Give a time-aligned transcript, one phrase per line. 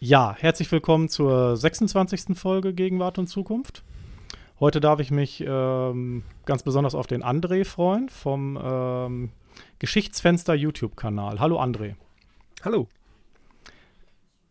[0.00, 2.38] Ja, herzlich willkommen zur 26.
[2.38, 3.82] Folge Gegenwart und Zukunft.
[4.60, 9.30] Heute darf ich mich ähm, ganz besonders auf den André freuen vom ähm,
[9.80, 11.40] Geschichtsfenster YouTube-Kanal.
[11.40, 11.96] Hallo André.
[12.64, 12.86] Hallo.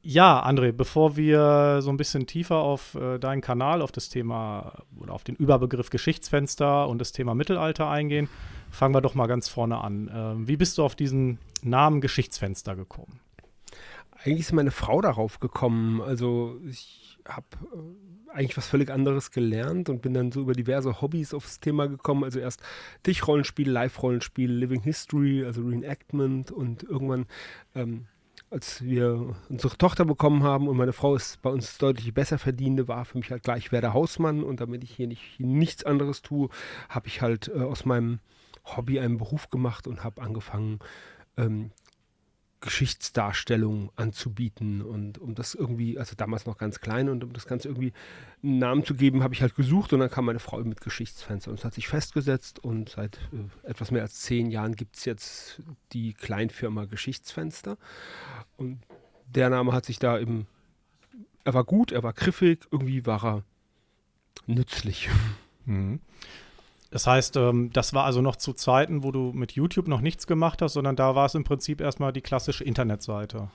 [0.02, 4.84] Ja, André, bevor wir so ein bisschen tiefer auf äh, deinen Kanal, auf das Thema
[5.00, 8.28] oder auf den Überbegriff Geschichtsfenster und das Thema Mittelalter eingehen,
[8.70, 10.11] fangen wir doch mal ganz vorne an.
[10.14, 13.21] Ähm, wie bist du auf diesen Namen Geschichtsfenster gekommen?
[14.24, 16.02] Eigentlich ist meine Frau darauf gekommen.
[16.02, 21.02] Also ich habe äh, eigentlich was völlig anderes gelernt und bin dann so über diverse
[21.02, 22.24] Hobbys aufs Thema gekommen.
[22.24, 22.61] Also erst
[23.06, 27.25] Dich-Rollenspiel, Live-Rollenspiel, Living History, also Reenactment und irgendwann,
[27.75, 28.08] ähm,
[28.50, 32.88] als wir unsere Tochter bekommen haben und meine Frau ist bei uns deutlich besser verdienende,
[32.88, 36.22] war für mich halt gleich, wer der Hausmann und damit ich hier nicht nichts anderes
[36.22, 36.50] tue,
[36.89, 38.20] habe ich halt äh, aus meinem
[38.64, 40.80] Hobby einen Beruf gemacht und habe angefangen,
[41.38, 41.72] ähm,
[42.59, 47.67] Geschichtsdarstellung anzubieten und um das irgendwie, also damals noch ganz klein und um das Ganze
[47.67, 47.94] irgendwie
[48.41, 51.52] einen Namen zu geben, habe ich halt gesucht und dann kam meine Frau mit Geschichtsfenster
[51.52, 55.05] und es hat sich festgesetzt und seit äh, etwas mehr als zehn Jahren gibt es
[55.05, 55.61] jetzt
[55.94, 57.78] die Kleinfirma Geschichtsfenster
[58.58, 58.80] und
[59.28, 60.47] der Name hat sich da eben,
[61.44, 63.44] er war gut, er war griffig, irgendwie war er
[64.47, 65.09] nützlich.
[65.66, 66.00] Mhm.
[66.98, 70.26] Das heißt, ähm, das war also noch zu Zeiten, wo du mit YouTube noch nichts
[70.26, 73.52] gemacht hast, sondern da war es im Prinzip erstmal die klassische Internetseite.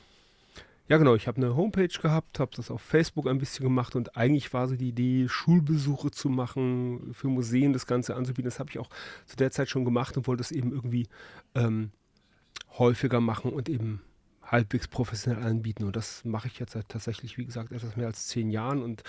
[0.86, 1.16] Ja, genau.
[1.16, 4.68] Ich habe eine Homepage gehabt, habe das auf Facebook ein bisschen gemacht und eigentlich war
[4.68, 8.48] so die Idee, Schulbesuche zu machen, für Museen das Ganze anzubieten.
[8.48, 8.90] Das habe ich auch
[9.26, 11.08] zu der Zeit schon gemacht und wollte es eben irgendwie
[11.56, 11.90] ähm,
[12.78, 14.02] häufiger machen und eben
[14.52, 15.84] halbwegs professionell anbieten.
[15.84, 19.02] Und das mache ich jetzt tatsächlich, wie gesagt, etwas mehr als zehn Jahren und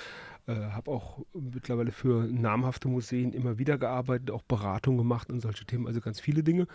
[0.48, 5.66] äh, habe auch mittlerweile für namhafte Museen immer wieder gearbeitet, auch Beratung gemacht und solche
[5.66, 6.68] Themen, also ganz viele Dinge.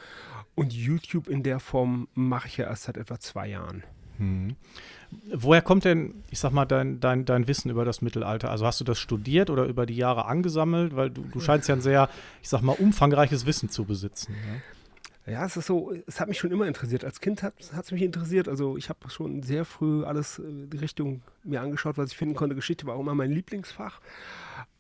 [0.54, 3.82] Und YouTube in der Form mache ich ja erst seit etwa zwei Jahren.
[4.18, 4.56] Hm.
[5.32, 8.50] Woher kommt denn, ich sag mal, dein, dein, dein Wissen über das Mittelalter?
[8.50, 10.94] Also hast du das studiert oder über die Jahre angesammelt?
[10.94, 12.10] Weil du, du scheinst ja ein sehr,
[12.42, 14.34] ich sag mal, umfangreiches Wissen zu besitzen.
[14.34, 14.60] Ja?
[15.30, 17.04] Ja, es ist so, es hat mich schon immer interessiert.
[17.04, 18.48] Als Kind hat es mich interessiert.
[18.48, 22.34] Also ich habe schon sehr früh alles äh, die Richtung mir angeschaut, was ich finden
[22.34, 22.54] konnte.
[22.54, 24.00] Geschichte war auch immer mein Lieblingsfach.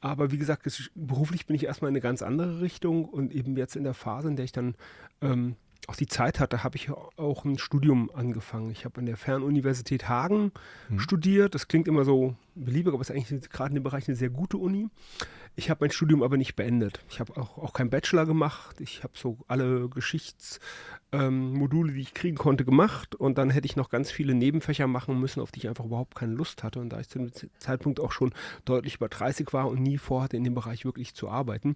[0.00, 3.76] Aber wie gesagt, beruflich bin ich erstmal in eine ganz andere Richtung und eben jetzt
[3.76, 4.74] in der Phase, in der ich dann
[5.20, 5.56] ähm,
[5.88, 8.70] auch die Zeit hatte, habe ich auch ein Studium angefangen.
[8.70, 10.52] Ich habe an der Fernuniversität Hagen
[10.88, 11.00] mhm.
[11.00, 11.54] studiert.
[11.54, 14.30] Das klingt immer so beliebig, aber es ist eigentlich gerade in dem Bereich eine sehr
[14.30, 14.88] gute Uni.
[15.58, 17.00] Ich habe mein Studium aber nicht beendet.
[17.10, 18.80] Ich habe auch, auch keinen Bachelor gemacht.
[18.80, 23.16] Ich habe so alle Geschichtsmodule, ähm, die ich kriegen konnte, gemacht.
[23.16, 26.14] Und dann hätte ich noch ganz viele Nebenfächer machen müssen, auf die ich einfach überhaupt
[26.14, 26.78] keine Lust hatte.
[26.78, 28.32] Und da ich zu dem Zeitpunkt auch schon
[28.66, 31.74] deutlich über 30 war und nie vorhatte, in dem Bereich wirklich zu arbeiten,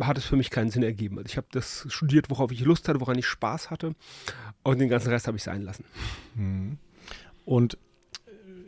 [0.00, 1.18] hat es für mich keinen Sinn ergeben.
[1.18, 3.94] Also ich habe das studiert, worauf ich Lust hatte, woran ich Spaß hatte.
[4.62, 5.84] Und den ganzen Rest habe ich sein lassen.
[6.34, 6.78] Mhm.
[7.44, 7.76] Und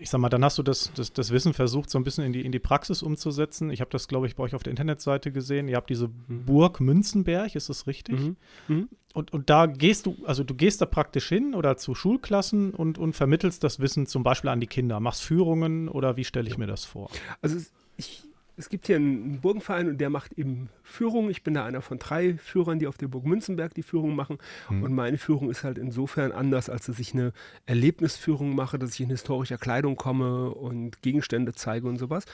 [0.04, 2.34] ich sag mal, dann hast du das, das, das Wissen versucht, so ein bisschen in
[2.34, 3.70] die, in die Praxis umzusetzen.
[3.70, 5.66] Ich habe das, glaube ich, bei euch auf der Internetseite gesehen.
[5.66, 6.44] Ihr habt diese mhm.
[6.44, 8.20] Burg Münzenberg, ist das richtig?
[8.20, 8.37] Mhm.
[8.69, 8.88] Mhm.
[9.14, 12.98] Und, und da gehst du, also du gehst da praktisch hin oder zu Schulklassen und,
[12.98, 15.00] und vermittelst das Wissen zum Beispiel an die Kinder.
[15.00, 17.09] Machst Führungen oder wie stelle ich mir das vor?
[17.41, 17.56] Also
[17.97, 18.25] ich
[18.56, 21.28] es gibt hier einen Burgenverein und der macht eben Führung.
[21.28, 24.38] Ich bin da einer von drei Führern, die auf der Burg Münzenberg die Führung machen.
[24.70, 24.82] Mhm.
[24.84, 27.32] Und meine Führung ist halt insofern anders, als dass ich eine
[27.66, 32.25] Erlebnisführung mache, dass ich in historischer Kleidung komme und Gegenstände zeige und sowas.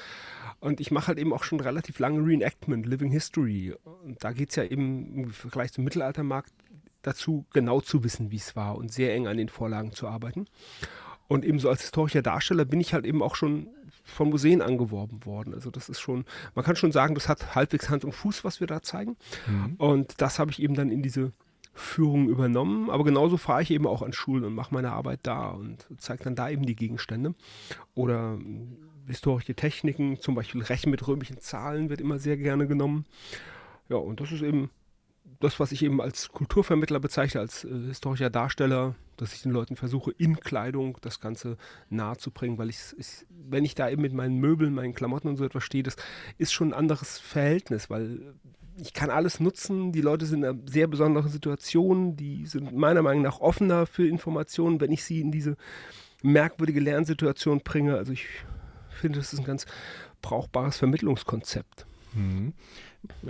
[0.60, 3.75] Und ich mache halt eben auch schon relativ lange Reenactment, Living History.
[4.04, 6.53] Und da geht es ja eben im Vergleich zum Mittelaltermarkt
[7.03, 10.47] dazu, genau zu wissen, wie es war und sehr eng an den Vorlagen zu arbeiten.
[11.28, 13.69] Und ebenso als historischer Darsteller bin ich halt eben auch schon
[14.10, 15.54] von Museen angeworben worden.
[15.54, 18.60] Also das ist schon, man kann schon sagen, das hat halbwegs Hand und Fuß, was
[18.60, 19.16] wir da zeigen.
[19.47, 19.75] Mhm.
[19.78, 21.32] Und das habe ich eben dann in diese
[21.72, 22.91] Führung übernommen.
[22.91, 26.25] Aber genauso fahre ich eben auch an Schulen und mache meine Arbeit da und zeige
[26.25, 27.34] dann da eben die Gegenstände.
[27.94, 28.76] Oder hm,
[29.06, 33.06] historische Techniken, zum Beispiel Rechen mit römischen Zahlen wird immer sehr gerne genommen.
[33.88, 34.71] Ja, und das ist eben
[35.41, 39.77] das, was ich eben als Kulturvermittler bezeichne, als äh, historischer Darsteller, dass ich den Leuten
[39.77, 41.57] versuche, in Kleidung das Ganze
[41.89, 45.28] nahe zu bringen, weil ich, ich, wenn ich da eben mit meinen Möbeln, meinen Klamotten
[45.28, 45.97] und so etwas stehe, das
[46.39, 48.34] ist schon ein anderes Verhältnis, weil
[48.77, 53.03] ich kann alles nutzen, die Leute sind in einer sehr besonderen Situation, die sind meiner
[53.03, 55.57] Meinung nach offener für Informationen, wenn ich sie in diese
[56.22, 57.97] merkwürdige Lernsituation bringe.
[57.97, 58.27] Also ich
[58.89, 59.67] finde, das ist ein ganz
[60.22, 61.87] brauchbares Vermittlungskonzept.
[62.15, 62.55] Mhm.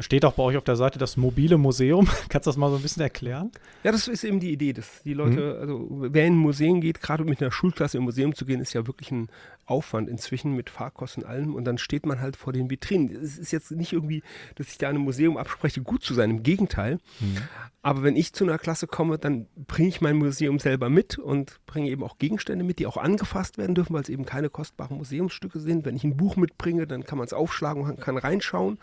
[0.00, 2.08] Steht auch bei euch auf der Seite das mobile Museum.
[2.28, 3.52] Kannst du das mal so ein bisschen erklären?
[3.84, 5.60] Ja, das ist eben die Idee, dass die Leute, mhm.
[5.60, 8.86] also wer in Museum geht, gerade mit einer Schulklasse im Museum zu gehen, ist ja
[8.86, 9.28] wirklich ein
[9.66, 11.54] Aufwand inzwischen mit Fahrkosten und allem.
[11.54, 13.14] Und dann steht man halt vor den Vitrinen.
[13.22, 14.22] Es ist jetzt nicht irgendwie,
[14.56, 16.30] dass ich da einem Museum abspreche, gut zu sein.
[16.30, 16.98] Im Gegenteil.
[17.20, 17.38] Mhm.
[17.82, 21.60] Aber wenn ich zu einer Klasse komme, dann bringe ich mein Museum selber mit und
[21.66, 24.98] bringe eben auch Gegenstände mit, die auch angefasst werden dürfen, weil es eben keine kostbaren
[24.98, 25.84] Museumsstücke sind.
[25.84, 28.78] Wenn ich ein Buch mitbringe, dann kann man es aufschlagen und kann reinschauen.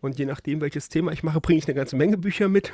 [0.00, 2.72] Und je nachdem, welches Thema ich mache, bringe ich eine ganze Menge Bücher mit.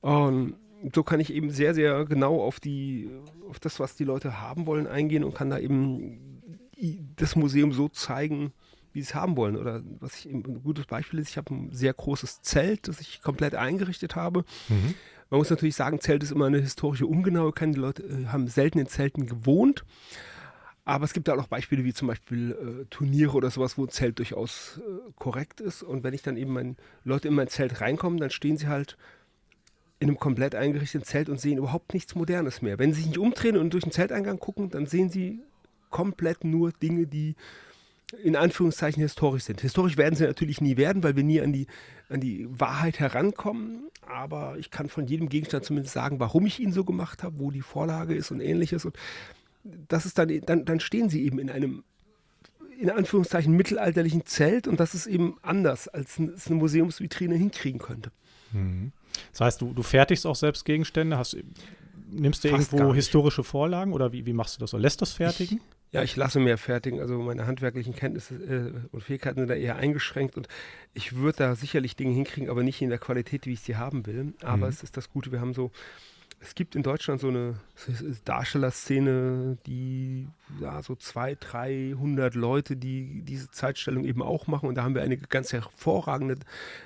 [0.00, 0.54] Und
[0.94, 3.10] so kann ich eben sehr, sehr genau auf, die,
[3.48, 6.52] auf das, was die Leute haben wollen, eingehen und kann da eben
[7.16, 8.52] das Museum so zeigen,
[8.92, 9.56] wie sie es haben wollen.
[9.56, 13.22] Oder was ich ein gutes Beispiel ist, ich habe ein sehr großes Zelt, das ich
[13.22, 14.44] komplett eingerichtet habe.
[14.68, 14.94] Mhm.
[15.30, 17.74] Man muss natürlich sagen, Zelt ist immer eine historische Ungenauigkeit.
[17.74, 19.84] Die Leute äh, haben selten in Zelten gewohnt.
[20.86, 23.88] Aber es gibt da auch Beispiele wie zum Beispiel äh, Turniere oder sowas, wo ein
[23.88, 25.82] Zelt durchaus äh, korrekt ist.
[25.82, 28.96] Und wenn ich dann eben mein, Leute in mein Zelt reinkommen, dann stehen sie halt
[29.98, 32.78] in einem komplett eingerichteten Zelt und sehen überhaupt nichts Modernes mehr.
[32.78, 35.40] Wenn sie sich nicht umdrehen und durch den Zelteingang gucken, dann sehen sie
[35.90, 37.34] komplett nur Dinge, die
[38.22, 39.60] in Anführungszeichen historisch sind.
[39.62, 41.66] Historisch werden sie natürlich nie werden, weil wir nie an die,
[42.08, 43.88] an die Wahrheit herankommen.
[44.06, 47.50] Aber ich kann von jedem Gegenstand zumindest sagen, warum ich ihn so gemacht habe, wo
[47.50, 48.84] die Vorlage ist und ähnliches.
[48.84, 48.96] Und
[49.88, 51.84] das ist dann, dann, dann stehen sie eben in einem
[52.78, 58.10] in Anführungszeichen mittelalterlichen Zelt und das ist eben anders, als es eine Museumsvitrine hinkriegen könnte.
[58.52, 58.92] Mhm.
[59.32, 61.36] Das heißt, du, du fertigst auch selbst Gegenstände, hast,
[62.10, 64.74] nimmst du irgendwo historische Vorlagen oder wie, wie machst du das?
[64.74, 65.58] Oder lässt das fertigen?
[65.58, 67.00] Ich, ja, ich lasse mehr fertigen.
[67.00, 70.48] Also meine handwerklichen Kenntnisse äh, und Fähigkeiten sind da eher eingeschränkt und
[70.94, 74.06] ich würde da sicherlich Dinge hinkriegen, aber nicht in der Qualität, wie ich sie haben
[74.06, 74.34] will.
[74.42, 74.72] Aber mhm.
[74.72, 75.70] es ist das Gute, wir haben so,
[76.40, 77.56] es gibt in Deutschland so eine
[78.24, 80.28] Darstellerszene, die
[80.60, 84.68] ja, so 200, 300 Leute, die diese Zeitstellung eben auch machen.
[84.68, 86.36] Und da haben wir einige ganz hervorragende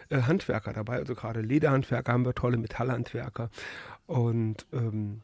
[0.08, 0.96] äh, Handwerker dabei.
[0.96, 3.50] Also gerade Lederhandwerker haben wir tolle Metallhandwerker.
[4.06, 5.22] Und ähm,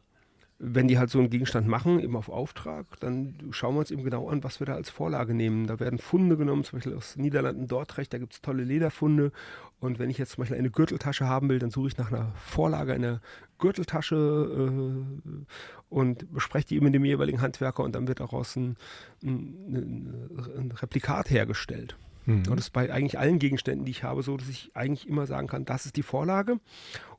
[0.59, 4.03] wenn die halt so einen Gegenstand machen, eben auf Auftrag, dann schauen wir uns eben
[4.03, 5.67] genau an, was wir da als Vorlage nehmen.
[5.67, 9.31] Da werden Funde genommen, zum Beispiel aus Niederlanden, Dordrecht, da gibt es tolle Lederfunde.
[9.79, 12.31] Und wenn ich jetzt zum Beispiel eine Gürteltasche haben will, dann suche ich nach einer
[12.35, 13.21] Vorlage einer
[13.59, 15.45] Gürteltasche äh,
[15.89, 18.77] und bespreche die eben mit dem jeweiligen Handwerker und dann wird daraus ein,
[19.23, 21.97] ein, ein Replikat hergestellt.
[22.25, 22.43] Mhm.
[22.49, 25.25] Und das ist bei eigentlich allen Gegenständen, die ich habe, so, dass ich eigentlich immer
[25.25, 26.59] sagen kann, das ist die Vorlage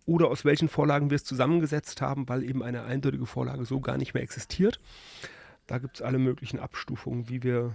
[0.07, 3.99] oder aus welchen Vorlagen wir es zusammengesetzt haben, weil eben eine eindeutige Vorlage so gar
[3.99, 4.81] nicht mehr existiert.
[5.67, 7.75] Da gibt es alle möglichen Abstufungen, wie wir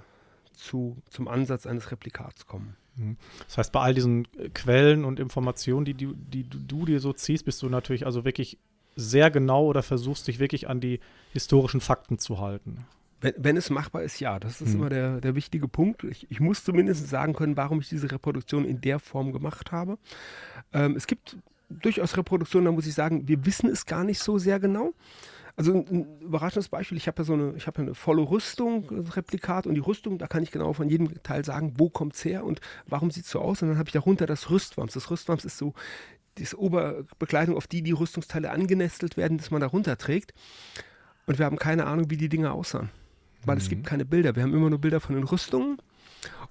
[0.54, 2.75] zu, zum Ansatz eines Replikats kommen.
[2.95, 3.18] Mhm.
[3.48, 7.45] Das heißt, bei all diesen Quellen und Informationen, die, die, die du dir so ziehst,
[7.45, 8.57] bist du natürlich also wirklich
[8.95, 11.00] sehr genau oder versuchst dich wirklich an die
[11.31, 12.86] historischen Fakten zu halten.
[13.22, 14.40] Wenn, wenn es machbar ist, ja.
[14.40, 14.75] Das ist mhm.
[14.75, 16.04] immer der, der wichtige Punkt.
[16.04, 19.98] Ich, ich, muss zumindest sagen können, warum ich diese Reproduktion in der Form gemacht habe.
[20.74, 21.38] Ähm, es gibt
[21.69, 24.94] durchaus Reproduktionen, da muss ich sagen, wir wissen es gar nicht so sehr genau.
[25.56, 28.24] Also ein, ein überraschendes Beispiel, ich habe ja so eine, ich habe ja eine volle
[28.24, 32.16] Rüstung, Replikat und die Rüstung, da kann ich genau von jedem Teil sagen, wo kommt
[32.16, 33.62] es her und warum sieht es so aus.
[33.62, 34.94] Und dann habe ich darunter das Rüstwams.
[34.94, 35.74] Das Rüstwams ist so
[36.40, 40.34] die Oberbekleidung, auf die die Rüstungsteile angenestelt werden, das man darunter trägt.
[41.28, 42.90] Und wir haben keine Ahnung, wie die Dinge aussahen.
[43.46, 43.62] Weil mhm.
[43.62, 44.36] es gibt keine Bilder.
[44.36, 45.78] Wir haben immer nur Bilder von den Rüstungen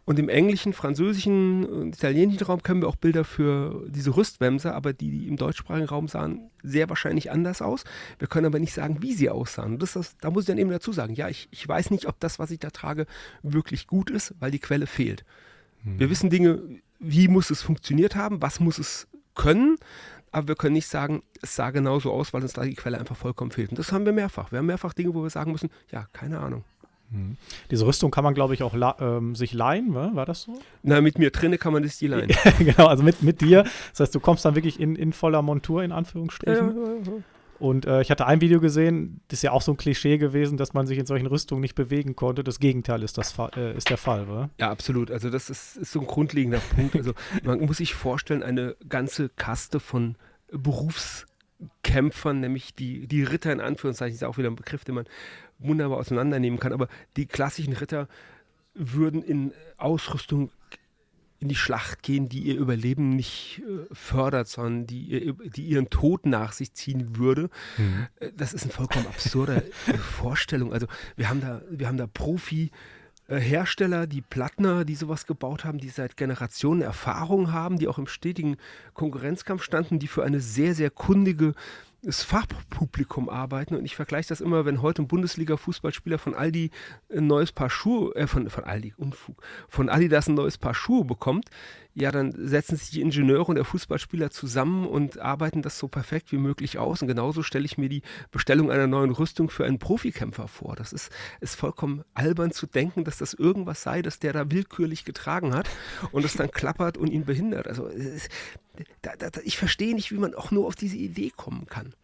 [0.05, 4.93] und im englischen, französischen und italienischen Raum können wir auch Bilder für diese Rüstwämse, aber
[4.93, 7.85] die, die im deutschsprachigen Raum sahen sehr wahrscheinlich anders aus.
[8.19, 9.75] Wir können aber nicht sagen, wie sie aussahen.
[9.75, 12.07] Und das, das, da muss ich dann eben dazu sagen, ja, ich, ich weiß nicht,
[12.09, 13.07] ob das, was ich da trage,
[13.43, 15.25] wirklich gut ist, weil die Quelle fehlt.
[15.85, 16.01] Hm.
[16.01, 16.61] Wir wissen Dinge,
[16.99, 19.07] wie muss es funktioniert haben, was muss es
[19.37, 19.77] können,
[20.33, 23.17] aber wir können nicht sagen, es sah genauso aus, weil uns da die Quelle einfach
[23.17, 23.71] vollkommen fehlt.
[23.71, 24.51] Und das haben wir mehrfach.
[24.51, 26.65] Wir haben mehrfach Dinge, wo wir sagen müssen, ja, keine Ahnung.
[27.13, 27.37] Mhm.
[27.71, 30.11] Diese Rüstung kann man, glaube ich, auch ähm, sich leihen, wa?
[30.15, 30.59] war das so?
[30.83, 32.31] Na, mit mir drinne kann man das die leihen.
[32.59, 33.65] genau, also mit, mit dir.
[33.91, 36.77] Das heißt, du kommst dann wirklich in, in voller Montur, in Anführungsstrichen.
[36.77, 37.23] Ja, ja, ja.
[37.63, 40.57] Und äh, ich hatte ein Video gesehen, das ist ja auch so ein Klischee gewesen,
[40.57, 42.43] dass man sich in solchen Rüstungen nicht bewegen konnte.
[42.43, 44.51] Das Gegenteil ist, das, äh, ist der Fall, oder?
[44.59, 45.13] Ja, absolut.
[45.13, 46.97] Also das ist, ist so ein grundlegender Punkt.
[46.97, 47.13] Also
[47.45, 50.17] man muss sich vorstellen, eine ganze Kaste von
[50.51, 55.05] Berufskämpfern, nämlich die, die Ritter in Anführungszeichen, ist auch wieder ein Begriff, den man
[55.65, 56.73] wunderbar auseinandernehmen kann.
[56.73, 58.09] Aber die klassischen Ritter
[58.75, 60.51] würden in Ausrüstung
[61.43, 66.25] in die Schlacht gehen, die ihr Überleben nicht äh, fördert, sondern die, die, ihren Tod
[66.25, 67.51] nach sich ziehen würde.
[67.77, 68.07] Mhm.
[68.21, 69.65] Äh, das ist eine vollkommen absurde
[69.99, 70.73] Vorstellung.
[70.73, 72.71] Also wir haben da, wir haben da Profi.
[73.29, 78.09] Hersteller, die Plattner, die sowas gebaut haben, die seit Generationen Erfahrung haben, die auch im
[78.09, 78.57] stetigen
[78.93, 81.55] Konkurrenzkampf standen, die für eine sehr, sehr kundige
[82.03, 83.77] das Fachpublikum arbeiten.
[83.77, 86.71] Und ich vergleiche das immer, wenn heute ein Bundesliga-Fußballspieler von Aldi
[87.15, 91.05] ein neues Paar Schuhe, äh, von, von Aldi, Unfug, von Adidas ein neues Paar Schuhe
[91.05, 91.49] bekommt,
[91.95, 96.33] ja, dann setzen sich die Ingenieure und der Fußballspieler zusammen und arbeiten das so perfekt
[96.33, 97.03] wie möglich aus.
[97.03, 100.75] Und genauso stelle ich mir die Bestellung einer neuen Rüstung für einen Profikämpfer vor.
[100.75, 105.05] Das ist, ist vollkommen albern zu denken, dass das irgendwas sei, das der da willkürlich
[105.05, 105.69] getragen hat
[106.13, 107.69] und es dann klappert und ihn behindert.
[107.69, 107.91] Also
[109.03, 111.95] da, da, ich verstehe nicht, wie man auch nur auf diese Idee kommen kann.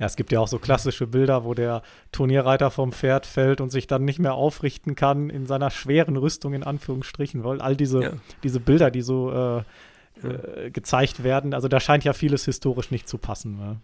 [0.00, 3.68] Ja, es gibt ja auch so klassische Bilder, wo der Turnierreiter vom Pferd fällt und
[3.68, 8.02] sich dann nicht mehr aufrichten kann in seiner schweren Rüstung, in Anführungsstrichen, weil all diese,
[8.02, 8.12] ja.
[8.42, 9.58] diese Bilder, die so äh,
[10.26, 13.58] äh, gezeigt werden, also da scheint ja vieles historisch nicht zu passen.
[13.58, 13.76] Ne?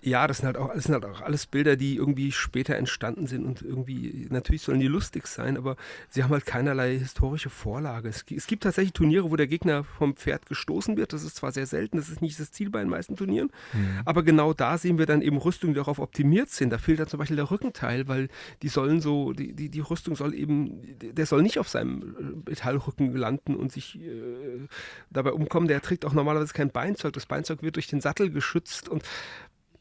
[0.00, 3.26] Ja, das sind, halt auch, das sind halt auch alles Bilder, die irgendwie später entstanden
[3.26, 5.76] sind und irgendwie, natürlich sollen die lustig sein, aber
[6.08, 8.08] sie haben halt keinerlei historische Vorlage.
[8.08, 11.12] Es, es, gibt tatsächlich Turniere, wo der Gegner vom Pferd gestoßen wird.
[11.12, 14.00] Das ist zwar sehr selten, das ist nicht das Ziel bei den meisten Turnieren, mhm.
[14.06, 16.70] aber genau da sehen wir dann eben Rüstungen, die darauf optimiert sind.
[16.70, 18.28] Da fehlt dann zum Beispiel der Rückenteil, weil
[18.62, 23.14] die sollen so, die, die, die Rüstung soll eben, der soll nicht auf seinem Metallrücken
[23.14, 24.66] landen und sich äh,
[25.10, 25.68] dabei umkommen.
[25.68, 27.12] Der trägt auch normalerweise kein Beinzeug.
[27.12, 29.02] Das Beinzeug wird durch den Sattel geschützt und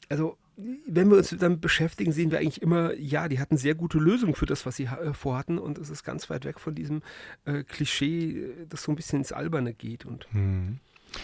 [0.09, 3.97] also wenn wir uns damit beschäftigen, sehen wir eigentlich immer, ja, die hatten sehr gute
[3.97, 7.01] Lösungen für das, was sie äh, vorhatten und es ist ganz weit weg von diesem
[7.43, 10.05] äh, Klischee, das so ein bisschen ins Alberne geht.
[10.05, 10.79] Und hm.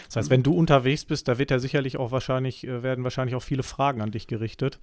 [0.08, 3.36] Das heißt, wenn du unterwegs bist, da wird ja sicherlich auch wahrscheinlich, äh, werden wahrscheinlich
[3.36, 4.80] auch viele Fragen an dich gerichtet.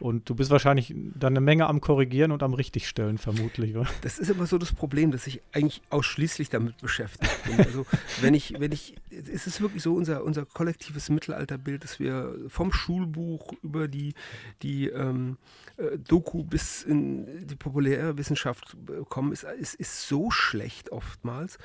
[0.00, 3.76] Und du bist wahrscheinlich dann eine Menge am Korrigieren und am Richtigstellen, vermutlich.
[3.76, 3.88] Oder?
[4.00, 7.58] Das ist immer so das Problem, dass ich eigentlich ausschließlich damit beschäftigt bin.
[7.58, 7.86] Also
[8.20, 12.72] wenn ich, wenn ich, es ist wirklich so unser, unser kollektives Mittelalterbild, dass wir vom
[12.72, 14.14] Schulbuch über die,
[14.62, 15.36] die ähm,
[15.76, 18.76] äh, Doku bis in die populäre Wissenschaft
[19.08, 21.58] kommen, ist, ist, ist so schlecht oftmals.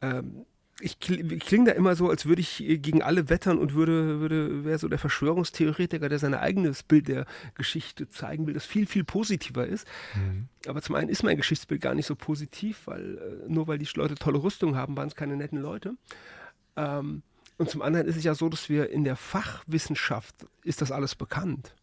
[0.00, 0.46] Ähm,
[0.82, 4.78] ich klinge da immer so, als würde ich gegen alle wettern und würde, würde wäre
[4.78, 9.66] so der Verschwörungstheoretiker, der sein eigenes Bild der Geschichte zeigen will, das viel, viel positiver
[9.66, 9.86] ist.
[10.14, 10.48] Mhm.
[10.66, 13.88] Aber zum einen ist mein Geschichtsbild gar nicht so positiv, weil äh, nur weil die
[13.94, 15.94] Leute tolle Rüstung haben, waren es keine netten Leute.
[16.76, 17.22] Ähm,
[17.58, 20.34] und zum anderen ist es ja so, dass wir in der Fachwissenschaft
[20.64, 21.76] ist das alles bekannt.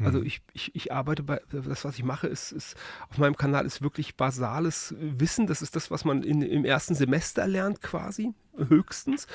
[0.00, 0.26] Also hm.
[0.26, 2.76] ich, ich, ich arbeite bei, das, was ich mache, ist, ist
[3.08, 5.46] auf meinem Kanal ist wirklich basales Wissen.
[5.46, 9.26] Das ist das, was man in, im ersten Semester lernt, quasi, höchstens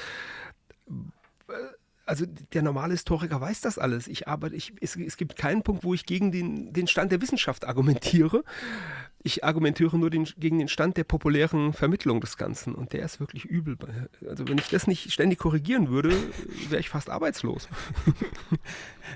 [2.10, 4.08] also der normale Historiker weiß das alles.
[4.08, 7.22] Ich arbeite, ich, es, es, gibt keinen Punkt, wo ich gegen den, den Stand der
[7.22, 8.44] Wissenschaft argumentiere.
[9.22, 12.74] Ich argumentiere nur den, gegen den Stand der populären Vermittlung des Ganzen.
[12.74, 13.78] Und der ist wirklich übel.
[14.28, 16.12] Also wenn ich das nicht ständig korrigieren würde,
[16.70, 17.68] wäre ich fast arbeitslos.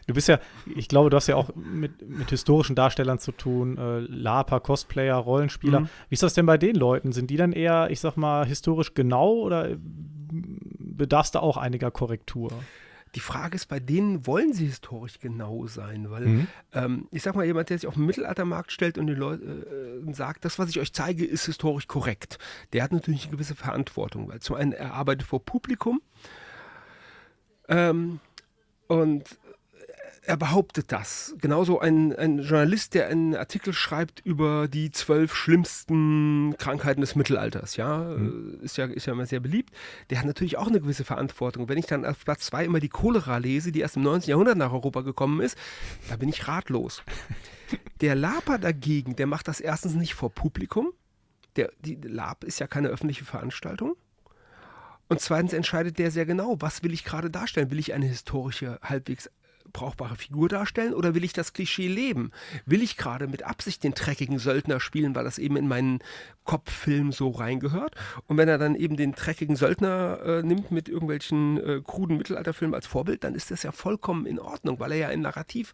[0.07, 0.39] Du bist ja,
[0.75, 5.15] ich glaube, du hast ja auch mit, mit historischen Darstellern zu tun, äh, Lapa, Cosplayer,
[5.17, 5.81] Rollenspieler.
[5.81, 5.89] Mhm.
[6.09, 7.11] Wie ist das denn bei den Leuten?
[7.11, 9.77] Sind die dann eher, ich sag mal, historisch genau oder
[10.31, 12.51] bedarf es da auch einiger Korrektur?
[13.15, 16.47] Die Frage ist, bei denen wollen sie historisch genau sein, weil mhm.
[16.73, 20.13] ähm, ich sag mal, jemand, der sich auf den Mittelaltermarkt stellt und den Leuten äh,
[20.13, 22.39] sagt, das, was ich euch zeige, ist historisch korrekt,
[22.73, 26.01] der hat natürlich eine gewisse Verantwortung, weil zum einen er arbeitet vor Publikum
[27.67, 28.19] ähm,
[28.87, 29.23] und
[30.25, 31.35] er behauptet das.
[31.39, 37.75] Genauso ein, ein Journalist, der einen Artikel schreibt über die zwölf schlimmsten Krankheiten des Mittelalters,
[37.75, 38.59] ja, mhm.
[38.61, 39.73] ist ja, ist ja immer sehr beliebt,
[40.09, 41.67] der hat natürlich auch eine gewisse Verantwortung.
[41.67, 44.29] Wenn ich dann auf Platz zwei immer die Cholera lese, die erst im 19.
[44.29, 45.57] Jahrhundert nach Europa gekommen ist,
[46.09, 47.03] da bin ich ratlos.
[48.01, 50.93] Der Laper dagegen, der macht das erstens nicht vor Publikum.
[51.55, 53.95] Der, die Lab ist ja keine öffentliche Veranstaltung.
[55.07, 57.71] Und zweitens entscheidet der sehr genau, was will ich gerade darstellen?
[57.71, 59.29] Will ich eine historische, halbwegs
[59.73, 62.31] brauchbare Figur darstellen oder will ich das Klischee leben?
[62.65, 65.99] Will ich gerade mit Absicht den dreckigen Söldner spielen, weil das eben in meinen
[66.45, 67.95] Kopffilm so reingehört?
[68.27, 72.75] Und wenn er dann eben den dreckigen Söldner äh, nimmt mit irgendwelchen äh, kruden Mittelalterfilmen
[72.75, 75.73] als Vorbild, dann ist das ja vollkommen in Ordnung, weil er ja ein Narrativ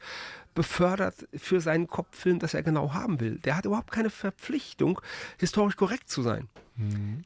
[0.56, 3.40] befördert für seinen Kopffilm, das er genau haben will.
[3.40, 5.02] Der hat überhaupt keine Verpflichtung,
[5.38, 6.48] historisch korrekt zu sein.
[6.76, 7.24] Mhm.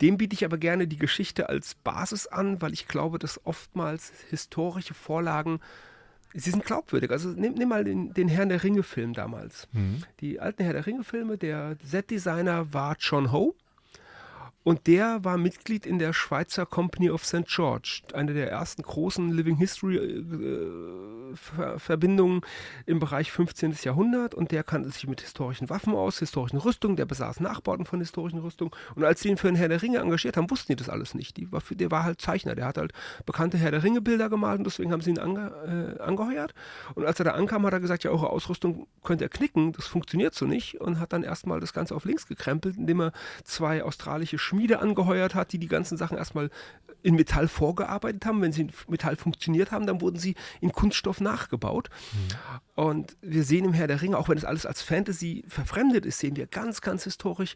[0.00, 4.12] Dem biete ich aber gerne die Geschichte als Basis an, weil ich glaube, dass oftmals
[4.30, 5.60] historische Vorlagen
[6.34, 7.10] sie sind glaubwürdig.
[7.10, 9.68] Also nimm, nimm mal den, den Herrn der Ringe-Film damals.
[9.72, 10.02] Mhm.
[10.20, 13.54] Die alten Herr der Ringe-Filme, der Set-Designer war John Ho.
[14.70, 17.44] Und der war Mitglied in der Schweizer Company of St.
[17.48, 22.42] George, eine der ersten großen Living History äh, Ver Verbindungen
[22.86, 23.76] im Bereich 15.
[23.82, 24.32] Jahrhundert.
[24.32, 28.38] Und der kannte sich mit historischen Waffen aus, historischen Rüstungen, der besaß Nachbauten von historischen
[28.38, 28.72] Rüstungen.
[28.94, 31.14] Und als sie ihn für den Herr der Ringe engagiert haben, wussten die das alles
[31.14, 31.36] nicht.
[31.36, 32.92] Die war für, der war halt Zeichner, der hat halt
[33.26, 36.54] bekannte Herr der Ringe Bilder gemalt und deswegen haben sie ihn ange, äh, angeheuert.
[36.94, 39.88] Und als er da ankam, hat er gesagt, ja, eure Ausrüstung könnt ihr knicken, das
[39.88, 40.80] funktioniert so nicht.
[40.80, 43.12] Und hat dann erstmal das Ganze auf links gekrempelt, indem er
[43.42, 46.50] zwei australische Schmiede angeheuert hat, die die ganzen Sachen erstmal
[47.02, 48.42] in Metall vorgearbeitet haben.
[48.42, 51.88] Wenn sie in Metall funktioniert haben, dann wurden sie in Kunststoff nachgebaut.
[52.12, 52.84] Mhm.
[52.84, 56.18] Und wir sehen im Herr der Ringe, auch wenn es alles als Fantasy verfremdet ist,
[56.18, 57.54] sehen wir ganz, ganz historisch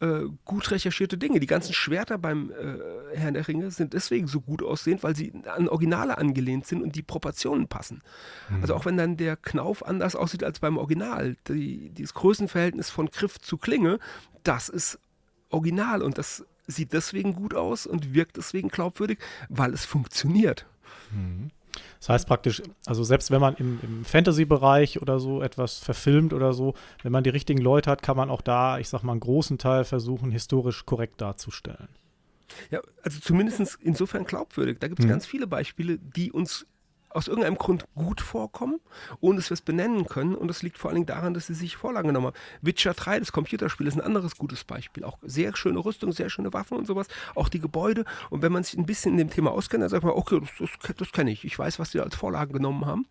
[0.00, 1.40] äh, gut recherchierte Dinge.
[1.40, 5.32] Die ganzen Schwerter beim äh, Herrn der Ringe sind deswegen so gut aussehend, weil sie
[5.46, 8.02] an Originale angelehnt sind und die Proportionen passen.
[8.48, 8.62] Mhm.
[8.62, 13.06] Also auch wenn dann der Knauf anders aussieht als beim Original, die, dieses Größenverhältnis von
[13.06, 13.98] Griff zu Klinge,
[14.42, 14.98] das ist
[15.50, 20.66] original und das sieht deswegen gut aus und wirkt deswegen glaubwürdig, weil es funktioniert.
[21.12, 21.50] Mhm.
[22.00, 26.52] Das heißt praktisch, also selbst wenn man im, im Fantasy-Bereich oder so etwas verfilmt oder
[26.52, 29.20] so, wenn man die richtigen Leute hat, kann man auch da, ich sag mal, einen
[29.20, 31.88] großen Teil versuchen, historisch korrekt darzustellen.
[32.70, 34.78] Ja, also zumindest insofern glaubwürdig.
[34.80, 35.10] Da gibt es mhm.
[35.10, 36.66] ganz viele Beispiele, die uns
[37.16, 38.78] aus irgendeinem Grund gut vorkommen,
[39.20, 40.34] ohne dass wir es benennen können.
[40.34, 42.36] Und das liegt vor allen Dingen daran, dass sie sich Vorlagen genommen haben.
[42.60, 45.02] Witcher 3, das Computerspiel, ist ein anderes gutes Beispiel.
[45.02, 47.08] Auch sehr schöne Rüstung, sehr schöne Waffen und sowas.
[47.34, 48.04] Auch die Gebäude.
[48.28, 50.70] Und wenn man sich ein bisschen in dem Thema auskennt, dann sagt man, okay, das,
[50.82, 51.44] das, das kenne ich.
[51.44, 53.06] Ich weiß, was sie als Vorlagen genommen haben.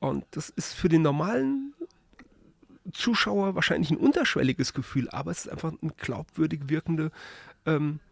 [0.00, 1.72] Und das ist für den normalen
[2.92, 7.10] Zuschauer wahrscheinlich ein unterschwelliges Gefühl, aber es ist einfach eine glaubwürdig wirkende
[7.66, 8.07] ähm, äh,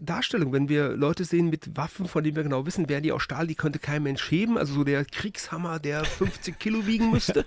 [0.00, 0.52] Darstellung.
[0.52, 3.46] Wenn wir Leute sehen mit Waffen, von denen wir genau wissen, wer die aus Stahl,
[3.46, 7.44] die könnte kein Mensch heben, also so der Kriegshammer, der 50 Kilo wiegen müsste,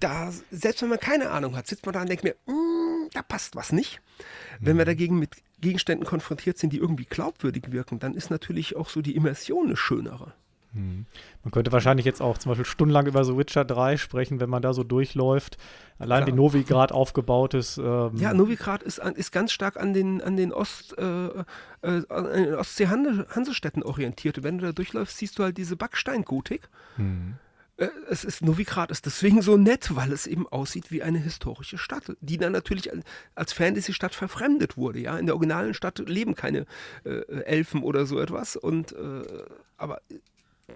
[0.00, 3.22] da, selbst wenn man keine Ahnung hat, sitzt man da und denkt mir, mm, da
[3.22, 4.00] passt was nicht.
[4.60, 4.88] Wenn wir mhm.
[4.88, 9.16] dagegen mit Gegenständen konfrontiert sind, die irgendwie glaubwürdig wirken, dann ist natürlich auch so die
[9.16, 10.34] Immersion eine schönere.
[10.78, 11.06] Hm.
[11.42, 14.62] Man könnte wahrscheinlich jetzt auch zum Beispiel stundenlang über so Witcher 3 sprechen, wenn man
[14.62, 15.58] da so durchläuft.
[15.98, 16.28] Allein Klar.
[16.28, 17.78] wie Novigrad aufgebaut ist.
[17.78, 21.28] Ähm ja, Novigrad ist, ist ganz stark an den, an den Ost, äh,
[21.82, 24.38] äh, Ostsee-Hansestädten orientiert.
[24.38, 26.68] Und wenn du da durchläufst, siehst du halt diese Backsteingotik.
[26.96, 27.34] Hm.
[27.76, 31.78] Äh, es ist Novigrad ist deswegen so nett, weil es eben aussieht wie eine historische
[31.78, 32.90] Stadt, die dann natürlich
[33.34, 35.00] als Fantasy-Stadt verfremdet wurde.
[35.00, 36.66] Ja, in der originalen Stadt leben keine
[37.04, 38.54] äh, Elfen oder so etwas.
[38.54, 39.22] Und äh,
[39.76, 40.00] aber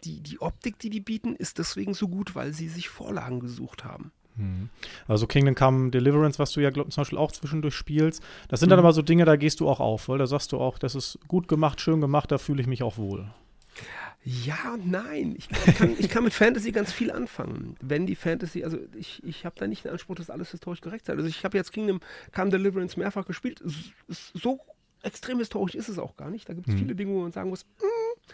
[0.05, 3.85] die, die Optik, die die bieten, ist deswegen so gut, weil sie sich Vorlagen gesucht
[3.85, 4.13] haben.
[4.37, 4.71] Hm.
[5.07, 8.69] Also Kingdom Come Deliverance, was du ja glaub, zum Beispiel auch zwischendurch spielst, das sind
[8.69, 8.71] mhm.
[8.71, 10.95] dann aber so Dinge, da gehst du auch auf, weil da sagst du auch, das
[10.95, 13.29] ist gut gemacht, schön gemacht, da fühle ich mich auch wohl.
[14.25, 15.35] Ja und nein.
[15.37, 17.75] Ich kann, ich kann mit Fantasy ganz viel anfangen.
[17.81, 21.07] Wenn die Fantasy, also ich, ich habe da nicht den Anspruch, dass alles historisch korrekt
[21.07, 21.15] sei.
[21.15, 21.99] Also ich habe jetzt Kingdom
[22.33, 23.61] Come Deliverance mehrfach gespielt.
[24.07, 24.61] So
[25.03, 26.49] extrem historisch ist es auch gar nicht.
[26.49, 26.79] Da gibt es mhm.
[26.79, 28.31] viele Dinge, wo man sagen muss, mm,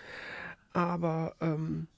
[0.87, 1.88] aber ähm,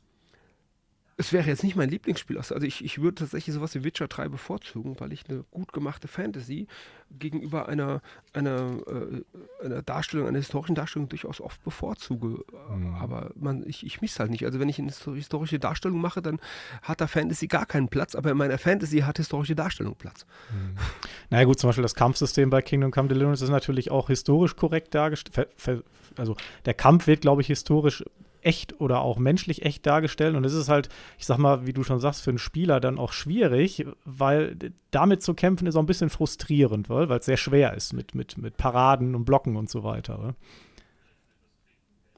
[1.21, 2.39] es wäre jetzt nicht mein Lieblingsspiel.
[2.39, 6.09] Also ich, ich würde tatsächlich sowas wie Witcher 3 bevorzugen, weil ich eine gut gemachte
[6.09, 6.67] Fantasy
[7.11, 8.01] gegenüber einer,
[8.33, 12.43] einer, äh, einer Darstellung, einer historischen Darstellung durchaus oft bevorzuge.
[12.71, 12.95] Mhm.
[12.95, 14.47] Aber man, ich, ich miss halt nicht.
[14.47, 16.41] Also wenn ich eine historische Darstellung mache, dann
[16.81, 20.25] hat da Fantasy gar keinen Platz, aber in meiner Fantasy hat historische Darstellung Platz.
[20.51, 20.79] Mhm.
[21.29, 24.95] Naja gut, zum Beispiel das Kampfsystem bei Kingdom Come Deliverance ist natürlich auch historisch korrekt
[24.95, 25.51] dargestellt.
[26.17, 28.05] Also der Kampf wird, glaube ich, historisch
[28.43, 30.35] echt oder auch menschlich echt dargestellt.
[30.37, 32.99] Und es ist halt, ich sag mal, wie du schon sagst, für einen Spieler dann
[32.99, 34.57] auch schwierig, weil
[34.91, 38.39] damit zu kämpfen ist auch ein bisschen frustrierend, weil es sehr schwer ist mit, mit,
[38.39, 40.35] mit Paraden und Blocken und so weiter.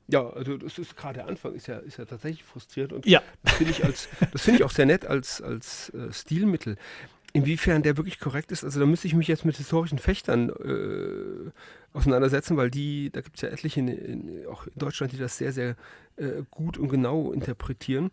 [0.09, 3.23] Ja, also das ist gerade der Anfang, ist ja, ist ja tatsächlich frustrierend und ja.
[3.45, 6.77] das finde ich als, das finde ich auch sehr nett als, als äh, Stilmittel.
[7.35, 11.51] Inwiefern der wirklich korrekt ist, also da müsste ich mich jetzt mit historischen Fechtern äh,
[11.97, 15.39] auseinandersetzen, weil die, da gibt es ja etliche, in, in, auch in Deutschland, die das
[15.39, 15.77] sehr, sehr
[16.17, 18.11] äh, gut und genau interpretieren.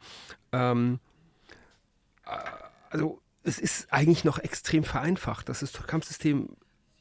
[0.54, 1.00] Ähm,
[2.26, 2.30] äh,
[2.90, 5.50] also es ist eigentlich noch extrem vereinfacht.
[5.50, 6.50] Das ist, Kampfsystem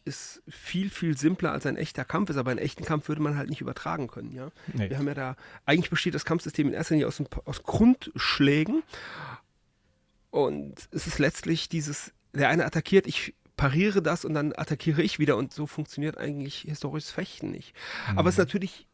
[0.04, 3.36] ist viel, viel simpler als ein echter Kampf ist, aber einen echten Kampf würde man
[3.36, 4.32] halt nicht übertragen können.
[4.32, 4.48] Ja?
[4.72, 4.90] Nee.
[4.90, 8.82] Wir haben ja da, eigentlich besteht das Kampfsystem in erster Linie aus, aus Grundschlägen
[10.30, 15.18] und es ist letztlich dieses, der eine attackiert, ich pariere das und dann attackiere ich
[15.18, 17.74] wieder und so funktioniert eigentlich historisches Fechten nicht.
[18.10, 18.18] Mhm.
[18.18, 18.86] Aber es ist natürlich,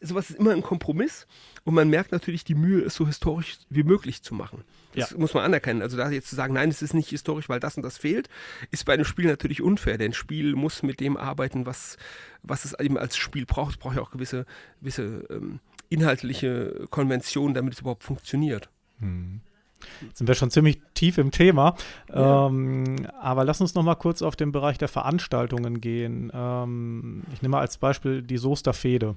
[0.00, 1.26] sowas ist immer ein Kompromiss
[1.64, 4.64] und man merkt natürlich die Mühe, es so historisch wie möglich zu machen.
[4.94, 5.18] Das ja.
[5.18, 5.82] muss man anerkennen.
[5.82, 8.28] Also da jetzt zu sagen, nein, es ist nicht historisch, weil das und das fehlt,
[8.70, 11.96] ist bei einem Spiel natürlich unfair, denn ein Spiel muss mit dem arbeiten, was,
[12.42, 13.72] was es eben als Spiel braucht.
[13.72, 14.46] Es braucht ja auch gewisse,
[14.80, 18.70] gewisse ähm, inhaltliche Konventionen, damit es überhaupt funktioniert.
[19.00, 19.40] Mhm.
[20.02, 21.74] Jetzt sind wir schon ziemlich tief im Thema.
[22.12, 22.46] Ja.
[22.46, 26.30] Ähm, aber lass uns noch mal kurz auf den Bereich der Veranstaltungen gehen.
[26.34, 29.16] Ähm, ich nehme mal als Beispiel die Soester Fehde.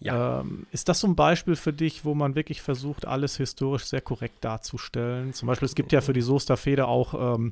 [0.00, 0.40] Ja.
[0.40, 4.00] Ähm, ist das so ein Beispiel für dich, wo man wirklich versucht, alles historisch sehr
[4.00, 5.32] korrekt darzustellen?
[5.32, 7.50] Zum Beispiel, es gibt ja für die Soester Fehde auch ähm,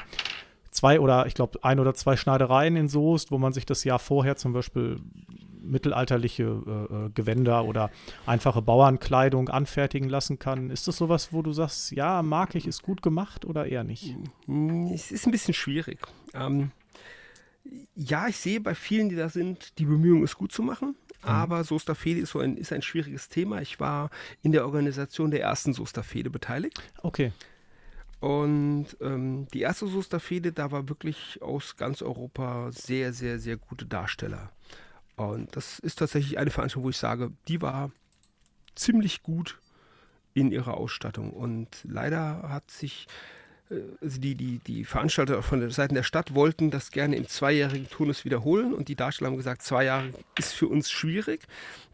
[0.71, 3.99] zwei oder ich glaube ein oder zwei Schneidereien in Soest, wo man sich das Jahr
[3.99, 5.01] vorher zum Beispiel
[5.67, 7.91] mittelalterliche äh, äh, Gewänder oder
[8.27, 10.71] einfache Bauernkleidung anfertigen lassen kann.
[10.71, 14.17] Ist das sowas, wo du sagst, ja, mag ich, ist gut gemacht oder eher nicht?
[14.47, 15.99] Mm, es ist ein bisschen schwierig.
[16.35, 16.71] Ähm,
[17.95, 20.97] ja, ich sehe bei vielen, die da sind, die Bemühungen, es gut zu machen.
[21.23, 21.29] Mhm.
[21.29, 23.61] Aber Sosterfehde ist, so ein, ist ein schwieriges Thema.
[23.61, 24.11] Ich war
[24.43, 26.83] in der Organisation der ersten Sosterfehde beteiligt.
[27.03, 27.33] Okay.
[28.21, 33.87] Und ähm, die erste Sosterfehde, da war wirklich aus ganz Europa sehr, sehr, sehr gute
[33.87, 34.51] Darsteller.
[35.17, 37.91] Und das ist tatsächlich eine Veranstaltung, wo ich sage, die war
[38.75, 39.59] ziemlich gut
[40.35, 41.33] in ihrer Ausstattung.
[41.33, 43.07] Und leider hat sich
[44.01, 47.89] also die, die, die Veranstalter von der Seite der Stadt wollten das gerne im zweijährigen
[47.89, 51.43] Turnus wiederholen und die Darsteller haben gesagt, zwei Jahre ist für uns schwierig,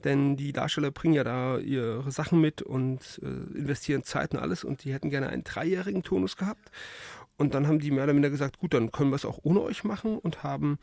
[0.05, 4.65] denn die Darsteller bringen ja da ihre Sachen mit und äh, investieren Zeit und alles
[4.65, 6.71] und die hätten gerne einen dreijährigen Turnus gehabt.
[7.39, 9.63] Und dann haben die mehr oder minder gesagt, gut, dann können wir es auch ohne
[9.63, 10.79] euch machen und haben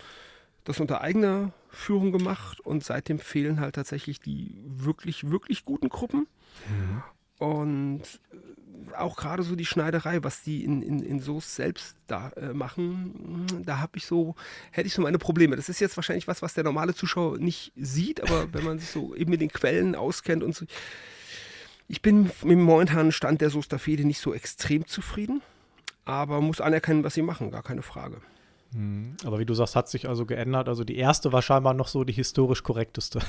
[0.69, 6.27] das unter eigener Führung gemacht und seitdem fehlen halt tatsächlich die wirklich, wirklich guten Gruppen.
[6.67, 7.03] Mhm.
[7.39, 8.01] Und
[8.31, 12.53] äh, auch gerade so die Schneiderei, was die in, in, in Soße selbst da äh,
[12.53, 14.35] machen, da habe ich so,
[14.71, 15.55] hätte ich so meine Probleme.
[15.55, 18.89] Das ist jetzt wahrscheinlich was, was der normale Zuschauer nicht sieht, aber wenn man sich
[18.89, 20.65] so eben mit den Quellen auskennt und so.
[21.87, 25.41] Ich bin mit dem momentanen Stand der Soße Fede nicht so extrem zufrieden,
[26.05, 28.21] aber muss anerkennen, was sie machen, gar keine Frage.
[28.73, 29.15] Mhm.
[29.25, 30.67] Aber wie du sagst, hat sich also geändert.
[30.69, 33.19] Also die erste war scheinbar noch so die historisch korrekteste.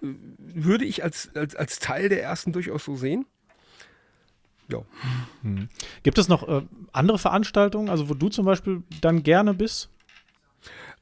[0.00, 3.26] Würde ich als, als, als Teil der ersten durchaus so sehen.
[4.68, 4.82] Ja.
[5.42, 5.68] Hm.
[6.02, 9.90] Gibt es noch äh, andere Veranstaltungen, also wo du zum Beispiel dann gerne bist?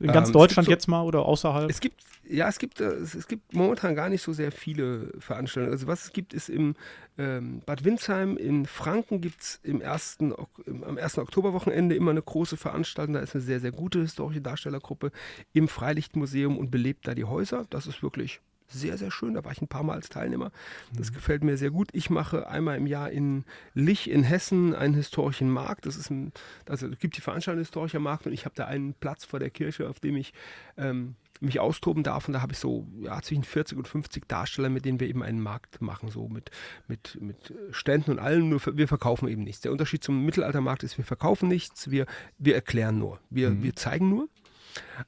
[0.04, 1.70] In ganz ähm, Deutschland so, jetzt mal oder außerhalb?
[1.70, 5.72] Es gibt, ja, es gibt, äh, es gibt momentan gar nicht so sehr viele Veranstaltungen.
[5.72, 6.74] Also was es gibt, ist im
[7.16, 10.34] ähm, Bad Windsheim in Franken gibt es im ersten,
[10.66, 11.18] am 1.
[11.18, 13.14] Oktoberwochenende immer eine große Veranstaltung.
[13.14, 15.10] Da ist eine sehr, sehr gute historische Darstellergruppe
[15.54, 17.64] im Freilichtmuseum und belebt da die Häuser.
[17.70, 19.34] Das ist wirklich sehr, sehr schön.
[19.34, 20.50] Da war ich ein paar Mal als Teilnehmer.
[20.92, 21.14] Das mhm.
[21.14, 21.88] gefällt mir sehr gut.
[21.92, 25.86] Ich mache einmal im Jahr in Lich in Hessen einen historischen Markt.
[25.86, 26.32] Das ist ein,
[26.68, 29.50] also es gibt die Veranstaltung historischer Markt und ich habe da einen Platz vor der
[29.50, 30.32] Kirche, auf dem ich
[30.76, 32.26] ähm, mich austoben darf.
[32.26, 35.22] Und da habe ich so ja, zwischen 40 und 50 Darsteller, mit denen wir eben
[35.22, 36.50] einen Markt machen, so mit,
[36.88, 38.48] mit, mit Ständen und allem.
[38.48, 39.60] Nur wir verkaufen eben nichts.
[39.60, 42.06] Der Unterschied zum Mittelaltermarkt ist, wir verkaufen nichts, wir,
[42.38, 43.20] wir erklären nur.
[43.30, 43.62] Wir, mhm.
[43.62, 44.28] wir zeigen nur.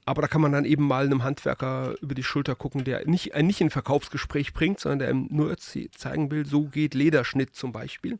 [0.05, 3.35] Aber da kann man dann eben mal einem Handwerker über die Schulter gucken, der nicht,
[3.35, 7.73] ein nicht in Verkaufsgespräch bringt, sondern der ihm nur zeigen will, so geht Lederschnitt zum
[7.73, 8.19] Beispiel.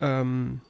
[0.00, 0.60] Ähm,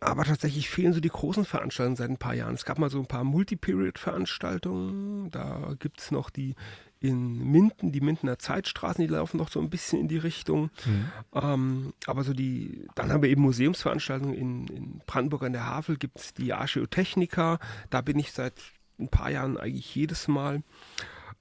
[0.00, 2.54] aber tatsächlich fehlen so die großen Veranstaltungen seit ein paar Jahren.
[2.54, 5.30] Es gab mal so ein paar Multi-Period-Veranstaltungen.
[5.30, 6.56] Da gibt es noch die
[7.00, 10.70] in Minden, die Mindener Zeitstraßen, die laufen noch so ein bisschen in die Richtung.
[10.84, 11.12] Mhm.
[11.34, 15.96] Ähm, aber so die, dann haben wir eben Museumsveranstaltungen in, in Brandenburg an der Havel,
[15.96, 17.58] gibt es die Archäotechnica.
[17.90, 18.54] Da bin ich seit
[18.98, 20.62] ein paar Jahren eigentlich jedes Mal.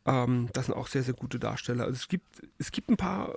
[0.06, 1.86] Ähm, das sind auch sehr, sehr gute Darsteller.
[1.86, 3.34] Also es gibt, es gibt ein paar äh,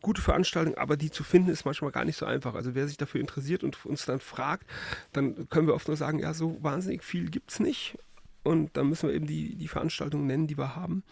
[0.00, 2.54] gute Veranstaltungen, aber die zu finden ist manchmal gar nicht so einfach.
[2.54, 4.68] Also wer sich dafür interessiert und uns dann fragt,
[5.12, 7.98] dann können wir oft nur sagen, ja, so wahnsinnig viel gibt es nicht.
[8.48, 11.02] Und dann müssen wir eben die, die Veranstaltungen nennen, die wir haben.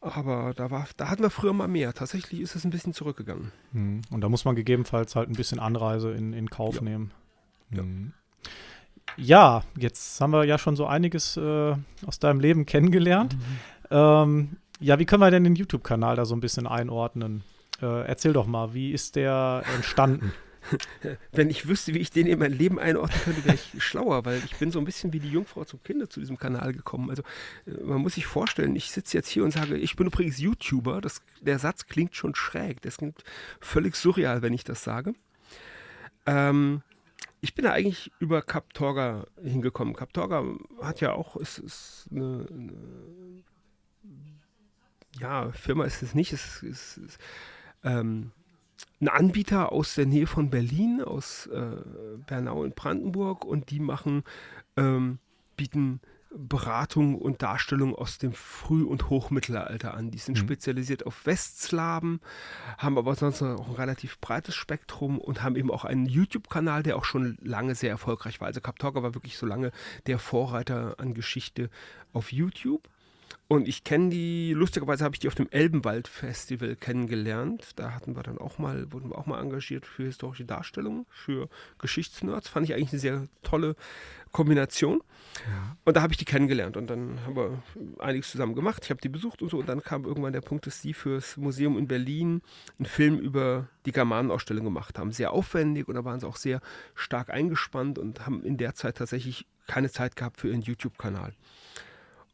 [0.00, 1.94] Aber da, war, da hatten wir früher mal mehr.
[1.94, 3.52] Tatsächlich ist es ein bisschen zurückgegangen.
[3.72, 4.00] Hm.
[4.10, 6.82] Und da muss man gegebenenfalls halt ein bisschen Anreise in, in Kauf ja.
[6.82, 7.12] nehmen.
[7.70, 7.82] Ja.
[7.82, 8.12] Hm.
[9.16, 9.62] ja.
[9.76, 13.36] jetzt haben wir ja schon so einiges äh, aus deinem Leben kennengelernt.
[13.36, 13.42] Mhm.
[13.90, 17.44] Ähm, ja, wie können wir denn den YouTube-Kanal da so ein bisschen einordnen?
[17.80, 20.32] Äh, erzähl doch mal, wie ist der entstanden?
[21.32, 24.42] wenn ich wüsste, wie ich den in mein Leben einordnen könnte, wäre ich schlauer, weil
[24.44, 27.10] ich bin so ein bisschen wie die Jungfrau zum Kinder zu diesem Kanal gekommen.
[27.10, 27.22] Also
[27.66, 31.00] äh, man muss sich vorstellen, ich sitze jetzt hier und sage, ich bin übrigens YouTuber.
[31.00, 32.82] Das, der Satz klingt schon schräg.
[32.82, 33.24] Das klingt
[33.60, 35.14] völlig surreal, wenn ich das sage.
[36.26, 36.82] Ähm,
[37.40, 39.94] ich bin da eigentlich über Captorga hingekommen.
[39.94, 40.44] Captorga
[40.82, 43.44] hat ja auch, ist, ist eine, eine
[45.20, 47.18] ja, Firma ist es nicht, es ist, ist
[47.84, 48.32] ähm,
[49.00, 51.76] ein Anbieter aus der Nähe von Berlin, aus äh,
[52.26, 54.24] Bernau in Brandenburg und die machen,
[54.76, 55.18] ähm,
[55.56, 60.10] bieten Beratung und Darstellung aus dem Früh- und Hochmittelalter an.
[60.10, 60.42] Die sind mhm.
[60.42, 62.20] spezialisiert auf Westslaven,
[62.76, 66.96] haben aber sonst auch ein relativ breites Spektrum und haben eben auch einen YouTube-Kanal, der
[66.96, 68.48] auch schon lange sehr erfolgreich war.
[68.48, 69.72] Also Kaptorga war wirklich so lange
[70.06, 71.70] der Vorreiter an Geschichte
[72.12, 72.88] auf YouTube.
[73.50, 77.70] Und ich kenne die, lustigerweise habe ich die auf dem Elbenwald-Festival kennengelernt.
[77.76, 81.48] Da hatten wir dann auch mal, wurden wir auch mal engagiert für historische Darstellungen, für
[81.78, 82.48] Geschichtsnerds.
[82.48, 83.74] Fand ich eigentlich eine sehr tolle
[84.32, 85.00] Kombination.
[85.46, 85.76] Ja.
[85.86, 87.62] Und da habe ich die kennengelernt und dann haben wir
[88.00, 88.82] einiges zusammen gemacht.
[88.84, 89.58] Ich habe die besucht und so.
[89.58, 92.42] Und dann kam irgendwann der Punkt, dass die fürs Museum in Berlin
[92.78, 95.10] einen Film über die Germanenausstellung gemacht haben.
[95.10, 96.60] Sehr aufwendig und da waren sie auch sehr
[96.94, 101.32] stark eingespannt und haben in der Zeit tatsächlich keine Zeit gehabt für ihren YouTube-Kanal.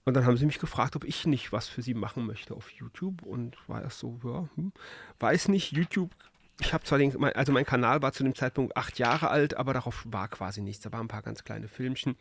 [0.05, 2.71] Und dann haben sie mich gefragt, ob ich nicht was für sie machen möchte auf
[2.71, 3.23] YouTube.
[3.23, 4.73] Und war erst so, ja, hm,
[5.19, 6.15] weiß nicht, YouTube.
[6.61, 9.73] Ich habe zwar den, also mein Kanal war zu dem Zeitpunkt acht Jahre alt, aber
[9.73, 10.83] darauf war quasi nichts.
[10.85, 12.17] Da waren ein paar ganz kleine Filmchen,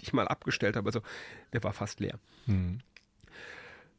[0.00, 0.88] die ich mal abgestellt habe.
[0.88, 1.00] Also
[1.52, 2.18] der war fast leer.
[2.46, 2.80] Mhm.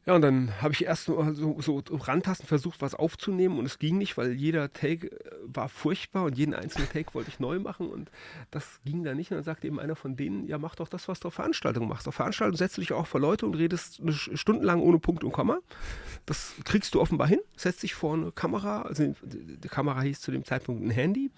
[0.06, 3.96] Ja, und dann habe ich erst so, so rantasten versucht, was aufzunehmen und es ging
[3.96, 7.88] nicht, weil jeder Take äh, war furchtbar und jeden einzelnen Take wollte ich neu machen
[7.88, 8.10] und
[8.50, 9.30] das ging da nicht.
[9.30, 11.88] Und dann sagte eben einer von denen, ja, mach doch das, was du auf Veranstaltungen
[11.88, 12.06] machst.
[12.06, 15.58] Auf Veranstaltungen setzt du dich auch vor Leute und redest stundenlang ohne Punkt und Komma.
[16.26, 17.40] Das kriegst du offenbar hin.
[17.56, 21.30] Setzt dich vor eine Kamera, also die Kamera hieß zu dem Zeitpunkt ein Handy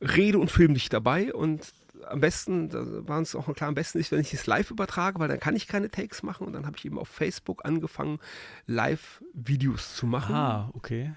[0.00, 1.72] rede und filme dich dabei und
[2.08, 5.18] am besten, da war uns auch klar, am besten ist, wenn ich es live übertrage,
[5.18, 8.18] weil dann kann ich keine Takes machen und dann habe ich eben auf Facebook angefangen,
[8.66, 10.34] Live-Videos zu machen.
[10.34, 11.12] Ah, okay.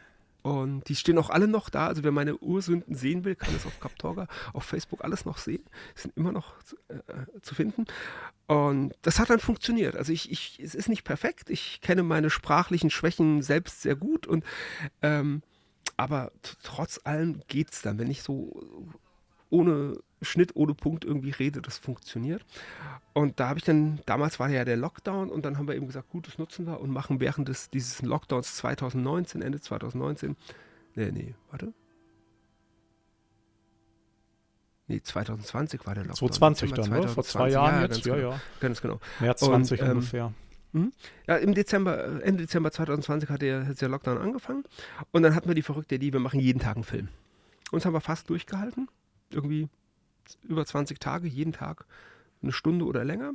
[0.48, 1.88] Und die stehen auch alle noch da.
[1.88, 5.64] Also wer meine Ursünden sehen will, kann es auf Captorga, auf Facebook alles noch sehen.
[5.94, 7.86] Sind immer noch zu, äh, zu finden.
[8.46, 9.98] Und das hat dann funktioniert.
[9.98, 11.50] Also ich, ich, es ist nicht perfekt.
[11.50, 14.26] Ich kenne meine sprachlichen Schwächen selbst sehr gut.
[14.26, 14.46] Und
[15.02, 15.42] ähm,
[15.98, 16.32] aber
[16.64, 18.88] trotz allem geht es dann, wenn ich so
[19.50, 22.46] ohne Schnitt, ohne Punkt irgendwie rede, das funktioniert.
[23.14, 25.88] Und da habe ich dann, damals war ja der Lockdown und dann haben wir eben
[25.88, 30.36] gesagt, gut, das nutzen wir und machen während des, dieses Lockdowns 2019, Ende 2019,
[30.96, 31.74] nee, nee, warte.
[34.88, 36.32] Nee, 2020 war der Lockdown.
[36.32, 37.14] 2020 dann, 2020, ne?
[37.14, 38.42] Vor zwei Jahren ja, jetzt, ja, genau, ja.
[38.60, 39.00] Ganz genau.
[39.20, 40.34] März 20 und, ähm, ungefähr.
[40.74, 40.92] Hm?
[41.28, 44.64] Ja, im Dezember, äh, Ende Dezember 2020 hat der, hat der Lockdown angefangen
[45.12, 47.10] und dann hatten wir die verrückte Idee, wir machen jeden Tag einen Film.
[47.72, 48.88] Uns haben wir fast durchgehalten.
[49.30, 49.68] Irgendwie
[50.44, 51.86] über 20 Tage, jeden Tag
[52.42, 53.34] eine Stunde oder länger.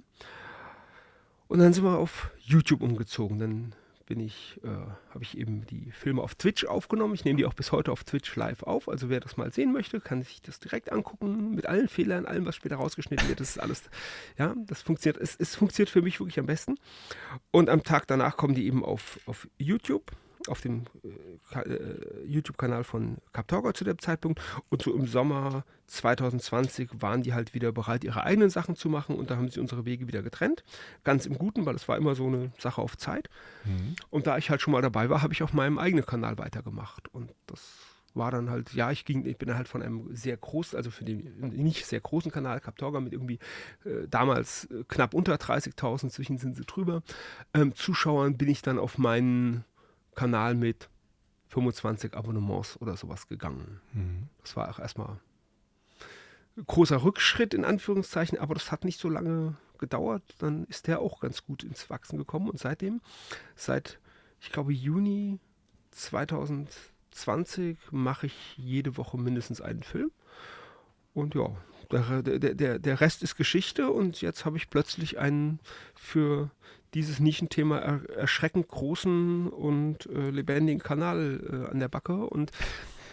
[1.48, 3.38] Und dann sind wir auf YouTube umgezogen.
[3.38, 3.74] Dann
[4.06, 7.14] bin ich, äh, habe ich eben die Filme auf Twitch aufgenommen.
[7.14, 8.88] Ich nehme die auch bis heute auf Twitch live auf.
[8.88, 12.46] Also wer das mal sehen möchte, kann sich das direkt angucken mit allen Fehlern, allem,
[12.46, 13.40] was später rausgeschnitten wird.
[13.40, 13.82] Das ist alles,
[14.38, 15.22] ja, das funktioniert.
[15.22, 16.76] Es, es funktioniert für mich wirklich am besten.
[17.50, 20.12] Und am Tag danach kommen die eben auf, auf YouTube
[20.48, 24.40] auf dem äh, äh, YouTube-Kanal von Captorga zu dem Zeitpunkt.
[24.68, 29.16] Und so im Sommer 2020 waren die halt wieder bereit, ihre eigenen Sachen zu machen.
[29.16, 30.64] Und da haben sie unsere Wege wieder getrennt.
[31.04, 33.28] Ganz im Guten, weil es war immer so eine Sache auf Zeit.
[33.64, 33.96] Mhm.
[34.10, 37.08] Und da ich halt schon mal dabei war, habe ich auf meinem eigenen Kanal weitergemacht.
[37.14, 37.60] Und das
[38.14, 41.04] war dann halt, ja, ich ging, ich bin halt von einem sehr großen, also für
[41.04, 43.38] den nicht sehr großen Kanal Captorga mit irgendwie
[43.84, 47.02] äh, damals äh, knapp unter 30.000, zwischen sind sie drüber,
[47.54, 49.64] ähm, Zuschauern bin ich dann auf meinen
[50.14, 50.88] Kanal mit
[51.48, 53.80] 25 Abonnements oder sowas gegangen.
[53.92, 54.28] Mhm.
[54.40, 55.18] Das war auch erstmal
[56.56, 60.22] ein großer Rückschritt in Anführungszeichen, aber das hat nicht so lange gedauert.
[60.38, 63.00] Dann ist der auch ganz gut ins Wachsen gekommen und seitdem,
[63.54, 63.98] seit
[64.40, 65.38] ich glaube Juni
[65.90, 70.10] 2020 mache ich jede Woche mindestens einen Film.
[71.14, 71.50] Und ja,
[71.90, 75.60] der, der, der, der Rest ist Geschichte und jetzt habe ich plötzlich einen
[75.94, 76.50] für
[76.94, 82.52] dieses Nischenthema er, erschreckend großen und äh, lebendigen Kanal äh, an der Backe und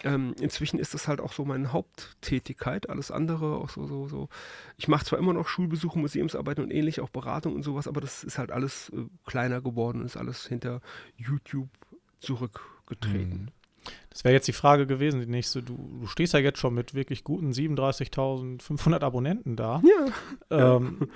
[0.03, 2.89] ähm, inzwischen ist das halt auch so meine Haupttätigkeit.
[2.89, 4.29] Alles andere auch so, so, so.
[4.77, 8.23] Ich mache zwar immer noch Schulbesuche, Museumsarbeit und ähnlich, auch Beratung und sowas, aber das
[8.23, 10.81] ist halt alles äh, kleiner geworden, ist alles hinter
[11.17, 11.69] YouTube
[12.19, 13.45] zurückgetreten.
[13.45, 13.93] Mhm.
[14.09, 15.63] Das wäre jetzt die Frage gewesen, die nächste.
[15.63, 19.81] Du, du stehst ja jetzt schon mit wirklich guten 37.500 Abonnenten da.
[20.49, 20.75] Ja.
[20.75, 21.09] Ähm,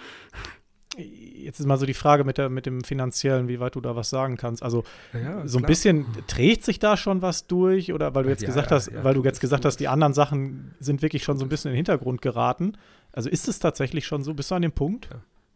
[0.98, 3.96] jetzt ist mal so die Frage mit, der, mit dem Finanziellen, wie weit du da
[3.96, 4.64] was sagen kannst.
[4.64, 5.68] Also ja, so ein klar.
[5.68, 9.04] bisschen trägt sich da schon was durch oder weil du jetzt ja, gesagt ja, hast,
[9.04, 11.74] weil du jetzt gesagt hast, die anderen Sachen sind wirklich schon so ein bisschen in
[11.74, 12.78] den Hintergrund geraten.
[13.12, 14.34] Also ist es tatsächlich schon so?
[14.34, 15.10] Bist du an dem Punkt?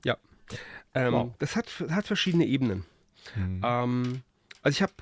[0.03, 0.17] Ja.
[0.93, 1.31] Ähm, wow.
[1.39, 2.85] Das hat, hat verschiedene Ebenen.
[3.35, 3.61] Mhm.
[3.63, 4.21] Ähm,
[4.61, 4.93] also ich habe,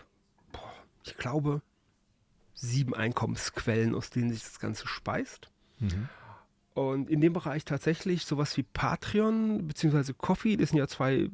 [1.05, 1.61] ich glaube,
[2.53, 5.49] sieben Einkommensquellen, aus denen sich das Ganze speist.
[5.79, 6.09] Mhm.
[6.75, 10.11] Und in dem Bereich tatsächlich sowas wie Patreon bzw.
[10.11, 11.29] Coffee, das sind ja zwei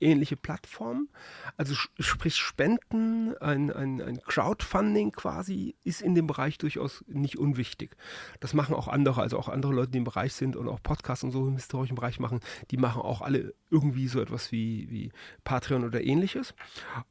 [0.00, 1.10] ähnliche Plattformen.
[1.58, 7.94] Also sprich Spenden, ein, ein, ein Crowdfunding quasi, ist in dem Bereich durchaus nicht unwichtig.
[8.40, 11.24] Das machen auch andere, also auch andere Leute, die im Bereich sind und auch Podcasts
[11.24, 15.12] und so im historischen Bereich machen, die machen auch alle irgendwie so etwas wie, wie
[15.44, 16.54] Patreon oder ähnliches.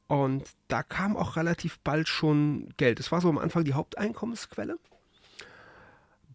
[0.08, 2.98] Und da kam auch relativ bald schon Geld.
[2.98, 4.80] Das war so am Anfang die Haupteinkommensquelle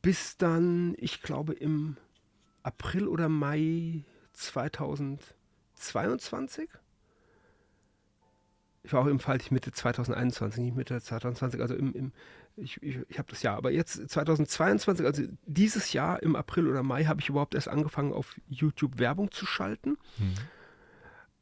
[0.03, 1.97] bis dann, ich glaube, im
[2.63, 6.69] April oder Mai 2022.
[8.83, 12.13] Ich war auch im Fall Mitte 2021, nicht Mitte 2020, also im, im
[12.57, 16.83] ich, ich, ich habe das Jahr, aber jetzt 2022, also dieses Jahr im April oder
[16.83, 19.99] Mai, habe ich überhaupt erst angefangen, auf YouTube Werbung zu schalten.
[20.17, 20.35] Hm.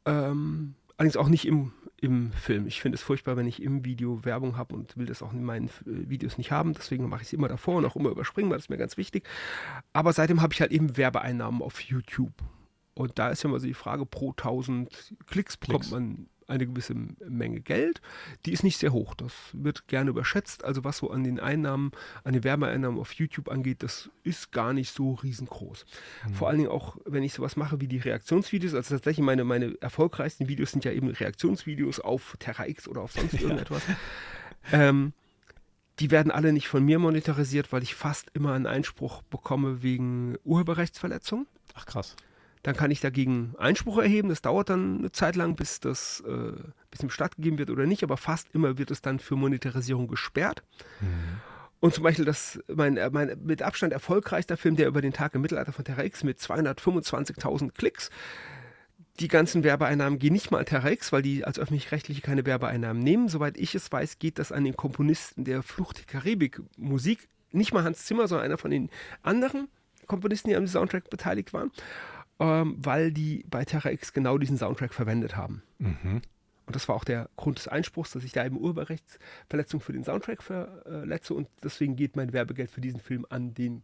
[0.04, 2.66] Ähm, allerdings auch nicht im im Film.
[2.66, 5.44] Ich finde es furchtbar, wenn ich im Video Werbung habe und will das auch in
[5.44, 6.72] meinen äh, Videos nicht haben.
[6.72, 8.96] Deswegen mache ich es immer davor und auch immer überspringen, weil das ist mir ganz
[8.96, 9.28] wichtig.
[9.92, 12.32] Aber seitdem habe ich halt eben Werbeeinnahmen auf YouTube.
[12.94, 15.90] Und da ist ja mal so die Frage, pro 1000 Klicks bekommt Klicks.
[15.90, 18.00] man eine gewisse Menge Geld.
[18.46, 19.14] Die ist nicht sehr hoch.
[19.14, 20.64] Das wird gerne überschätzt.
[20.64, 21.92] Also was so an den Einnahmen,
[22.24, 25.84] an den Werbeeinnahmen auf YouTube angeht, das ist gar nicht so riesengroß.
[26.26, 26.34] Mhm.
[26.34, 28.74] Vor allen Dingen auch, wenn ich sowas mache wie die Reaktionsvideos.
[28.74, 33.12] Also tatsächlich meine, meine erfolgreichsten Videos sind ja eben Reaktionsvideos auf Terra X oder auf
[33.12, 33.82] sonst irgendetwas.
[34.72, 35.12] Ähm,
[36.00, 40.36] die werden alle nicht von mir monetarisiert, weil ich fast immer einen Einspruch bekomme wegen
[40.44, 41.46] Urheberrechtsverletzung.
[41.74, 42.16] Ach krass.
[42.68, 44.28] Dann kann ich dagegen Einspruch erheben.
[44.28, 46.52] Das dauert dann eine Zeit lang, bis das äh,
[46.90, 48.02] bis ihm stattgegeben wird oder nicht.
[48.02, 50.62] Aber fast immer wird es dann für Monetarisierung gesperrt.
[51.00, 51.40] Mhm.
[51.80, 55.34] Und zum Beispiel das, mein, äh, mein mit Abstand erfolgreichster Film, der über den Tag
[55.34, 58.10] im Mittelalter von Terra X mit 225.000 Klicks.
[59.18, 63.02] Die ganzen Werbeeinnahmen gehen nicht mal an Terra X, weil die als öffentlich-rechtliche keine Werbeeinnahmen
[63.02, 63.28] nehmen.
[63.28, 67.30] Soweit ich es weiß, geht das an den Komponisten der Flucht der Karibik Musik.
[67.50, 68.90] Nicht mal Hans Zimmer, sondern einer von den
[69.22, 69.68] anderen
[70.08, 71.70] Komponisten, die am Soundtrack beteiligt waren,
[72.40, 75.62] ähm, weil die bei Terra X genau diesen Soundtrack verwendet haben.
[75.78, 76.22] Mhm.
[76.66, 80.04] Und das war auch der Grund des Einspruchs, dass ich da eben Urheberrechtsverletzung für den
[80.04, 83.82] Soundtrack verletze und deswegen geht mein Werbegeld für diesen Film an den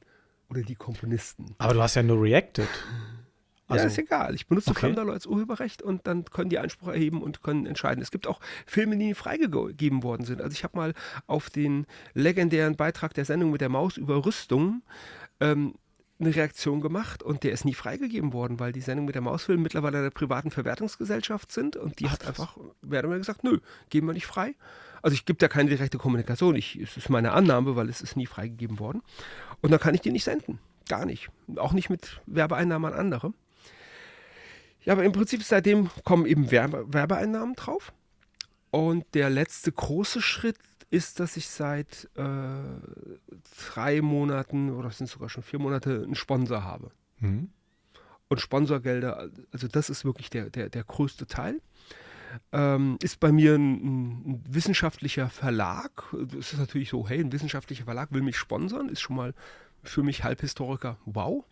[0.50, 1.54] oder die Komponisten.
[1.58, 2.68] Aber du hast ja nur reacted.
[3.66, 4.34] Also, ja, ist egal.
[4.34, 4.80] Ich benutze okay.
[4.80, 8.02] Firmendollar als Urheberrecht und dann können die Einspruch erheben und können entscheiden.
[8.02, 10.42] Es gibt auch Filme, die freigegeben worden sind.
[10.42, 10.92] Also ich habe mal
[11.26, 14.82] auf den legendären Beitrag der Sendung mit der Maus über Rüstung
[15.40, 15.74] ähm,
[16.20, 19.62] eine Reaktion gemacht und der ist nie freigegeben worden, weil die Sendung mit der Mausfilm
[19.62, 23.58] mittlerweile einer privaten Verwertungsgesellschaft sind und die Ach, hat einfach, werden mir gesagt, nö,
[23.90, 24.54] geben wir nicht frei.
[25.02, 28.16] Also ich gebe da keine direkte Kommunikation, ich, es ist meine Annahme, weil es ist
[28.16, 29.02] nie freigegeben worden.
[29.60, 30.60] Und dann kann ich die nicht senden.
[30.88, 31.30] Gar nicht.
[31.56, 33.32] Auch nicht mit Werbeeinnahmen an andere.
[34.84, 37.92] Ja, aber im Prinzip seitdem kommen eben Werbe Werbeeinnahmen drauf.
[38.74, 40.58] Und der letzte große Schritt
[40.90, 42.24] ist, dass ich seit äh,
[43.70, 46.90] drei Monaten oder sind sogar schon vier Monate einen Sponsor habe.
[47.20, 47.50] Mhm.
[48.26, 51.60] Und Sponsorgelder, also das ist wirklich der, der, der größte Teil.
[52.50, 56.12] Ähm, ist bei mir ein, ein, wissenschaftlicher Verlag.
[56.36, 59.34] Das ist natürlich so, hey, ein wissenschaftlicher Verlag will mich sponsern, ist schon mal
[59.84, 61.44] für mich Halbhistoriker, wow.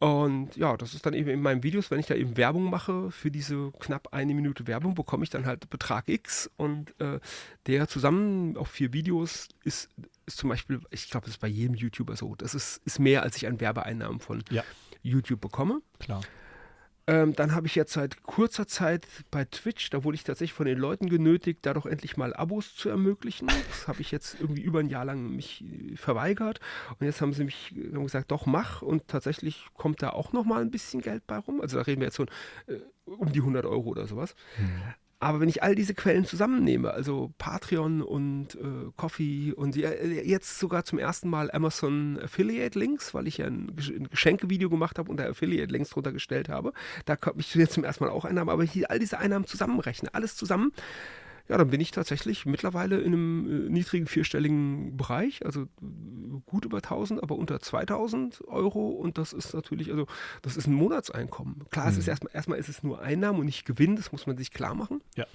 [0.00, 3.10] Und ja, das ist dann eben in meinen Videos, wenn ich da eben Werbung mache,
[3.10, 7.20] für diese knapp eine Minute Werbung, bekomme ich dann halt Betrag X und äh,
[7.66, 9.90] der zusammen auf vier Videos ist,
[10.24, 13.22] ist zum Beispiel, ich glaube, das ist bei jedem YouTuber so, das ist, ist mehr,
[13.22, 14.64] als ich an Werbeeinnahmen von ja.
[15.02, 15.82] YouTube bekomme.
[15.98, 16.22] Klar.
[17.10, 20.66] Ähm, dann habe ich jetzt seit kurzer Zeit bei Twitch, da wurde ich tatsächlich von
[20.66, 23.48] den Leuten genötigt, da doch endlich mal Abos zu ermöglichen.
[23.68, 26.60] Das habe ich jetzt irgendwie über ein Jahr lang mich äh, verweigert.
[27.00, 28.82] Und jetzt haben sie mich haben gesagt, doch mach.
[28.82, 31.60] Und tatsächlich kommt da auch noch mal ein bisschen Geld bei rum.
[31.60, 32.26] Also da reden wir jetzt so
[32.68, 34.36] äh, um die 100 Euro oder sowas.
[34.56, 34.94] Mhm.
[35.22, 40.58] Aber wenn ich all diese Quellen zusammennehme, also Patreon und äh, Coffee und äh, jetzt
[40.58, 45.10] sogar zum ersten Mal Amazon Affiliate Links, weil ich ja ein, ein Geschenkevideo gemacht habe
[45.10, 46.72] und da Affiliate Links drunter gestellt habe,
[47.04, 50.10] da komme ich jetzt zum ersten Mal auch Einnahmen, aber hier all diese Einnahmen zusammenrechnen,
[50.14, 50.72] alles zusammen,
[51.50, 55.66] ja, dann bin ich tatsächlich mittlerweile in einem äh, niedrigen vierstelligen Bereich, also äh,
[56.46, 60.06] gut über 1000, aber unter 2000 Euro und das ist natürlich, also
[60.42, 61.64] das ist ein Monatseinkommen.
[61.70, 61.90] Klar, mhm.
[61.90, 62.10] es ist mhm.
[62.10, 65.02] erstmal, erstmal ist es nur Einnahmen und nicht Gewinn, das muss man sich klar machen.
[65.16, 65.26] Ja.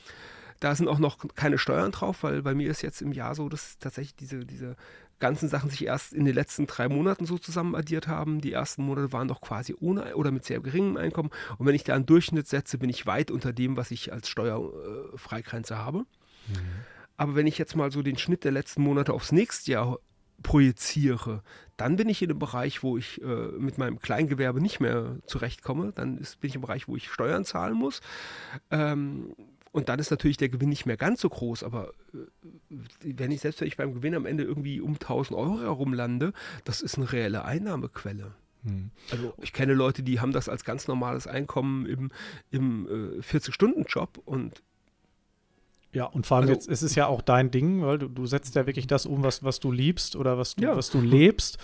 [0.59, 3.49] Da sind auch noch keine Steuern drauf, weil bei mir ist jetzt im Jahr so,
[3.49, 4.75] dass tatsächlich diese, diese
[5.19, 8.41] ganzen Sachen sich erst in den letzten drei Monaten so zusammen addiert haben.
[8.41, 11.29] Die ersten Monate waren doch quasi ohne oder mit sehr geringem Einkommen.
[11.57, 14.29] Und wenn ich da einen Durchschnitt setze, bin ich weit unter dem, was ich als
[14.29, 15.99] Steuerfreigrenze habe.
[15.99, 16.55] Mhm.
[17.17, 19.99] Aber wenn ich jetzt mal so den Schnitt der letzten Monate aufs nächste Jahr
[20.43, 21.43] projiziere,
[21.77, 23.25] dann bin ich in einem Bereich, wo ich äh,
[23.57, 25.93] mit meinem Kleingewerbe nicht mehr zurechtkomme.
[25.93, 28.01] Dann ist, bin ich im Bereich, wo ich Steuern zahlen muss.
[28.69, 29.33] Ähm,
[29.75, 33.41] und dann ist natürlich der Gewinn nicht mehr ganz so groß, aber äh, wenn ich
[33.41, 36.31] selbst wenn ich beim Gewinn am Ende irgendwie um 1000 Euro herumlande,
[36.63, 38.31] das ist eine reelle Einnahmequelle.
[38.63, 38.91] Hm.
[39.11, 42.11] Also ich kenne Leute, die haben das als ganz normales Einkommen im,
[42.51, 44.63] im äh, 40-Stunden-Job und
[45.91, 48.25] ja, und vor allem also, jetzt ist es ja auch dein Ding, weil du, du
[48.25, 50.75] setzt ja wirklich das um, was, was du liebst oder was du, ja.
[50.75, 51.57] was du lebst.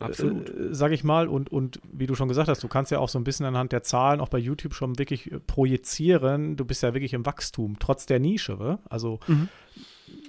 [0.00, 0.50] Absolut.
[0.50, 1.28] Äh, sag ich mal.
[1.28, 3.72] Und, und wie du schon gesagt hast, du kannst ja auch so ein bisschen anhand
[3.72, 6.56] der Zahlen auch bei YouTube schon wirklich äh, projizieren.
[6.56, 8.52] Du bist ja wirklich im Wachstum, trotz der Nische.
[8.52, 8.78] Ne?
[8.88, 9.48] Also mhm.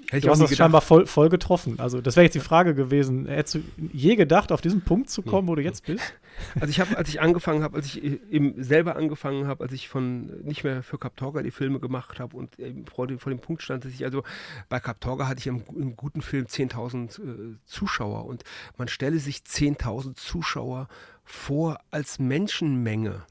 [0.09, 1.79] Hätte du hast das scheinbar voll, voll, getroffen.
[1.79, 3.27] Also das wäre jetzt die Frage gewesen.
[3.27, 6.13] Hättest du je gedacht, auf diesen Punkt zu kommen, wo du jetzt bist?
[6.59, 9.87] Also ich habe, als ich angefangen habe, als ich eben selber angefangen habe, als ich
[9.87, 13.39] von nicht mehr für Captorga die Filme gemacht habe und eben vor dem, vor dem
[13.39, 14.23] Punkt stand, dass ich also
[14.67, 18.43] bei Captorga hatte ich im, im guten Film 10.000 äh, Zuschauer und
[18.77, 20.87] man stelle sich 10.000 Zuschauer
[21.23, 23.25] vor als Menschenmenge.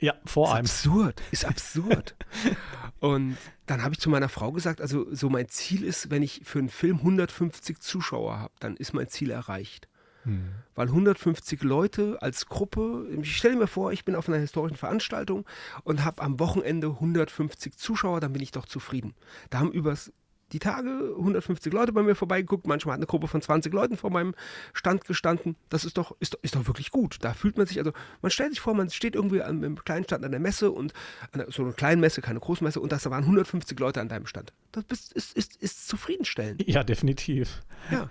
[0.00, 0.64] Ja, vor ist einem.
[0.66, 2.16] Absurd, ist absurd.
[3.04, 3.36] und
[3.66, 6.58] dann habe ich zu meiner Frau gesagt, also so mein Ziel ist, wenn ich für
[6.58, 9.88] einen Film 150 Zuschauer habe, dann ist mein Ziel erreicht.
[10.22, 10.52] Hm.
[10.74, 15.44] Weil 150 Leute als Gruppe, ich stelle mir vor, ich bin auf einer historischen Veranstaltung
[15.82, 19.14] und habe am Wochenende 150 Zuschauer, dann bin ich doch zufrieden.
[19.50, 20.10] Da haben übers
[20.54, 22.66] die Tage 150 Leute bei mir vorbeigeguckt.
[22.66, 24.34] Manchmal hat eine Gruppe von 20 Leuten vor meinem
[24.72, 25.56] Stand gestanden.
[25.68, 27.18] Das ist doch, ist, ist doch wirklich gut.
[27.20, 27.92] Da fühlt man sich, also
[28.22, 30.92] man stellt sich vor, man steht irgendwie an einem kleinen Stand an der Messe und
[31.32, 34.52] an so einer kleinen Messe, keine Großmesse, und da waren 150 Leute an deinem Stand.
[34.70, 36.66] Das ist, ist, ist, ist zufriedenstellend.
[36.68, 37.62] Ja, definitiv.
[37.90, 38.08] Ja.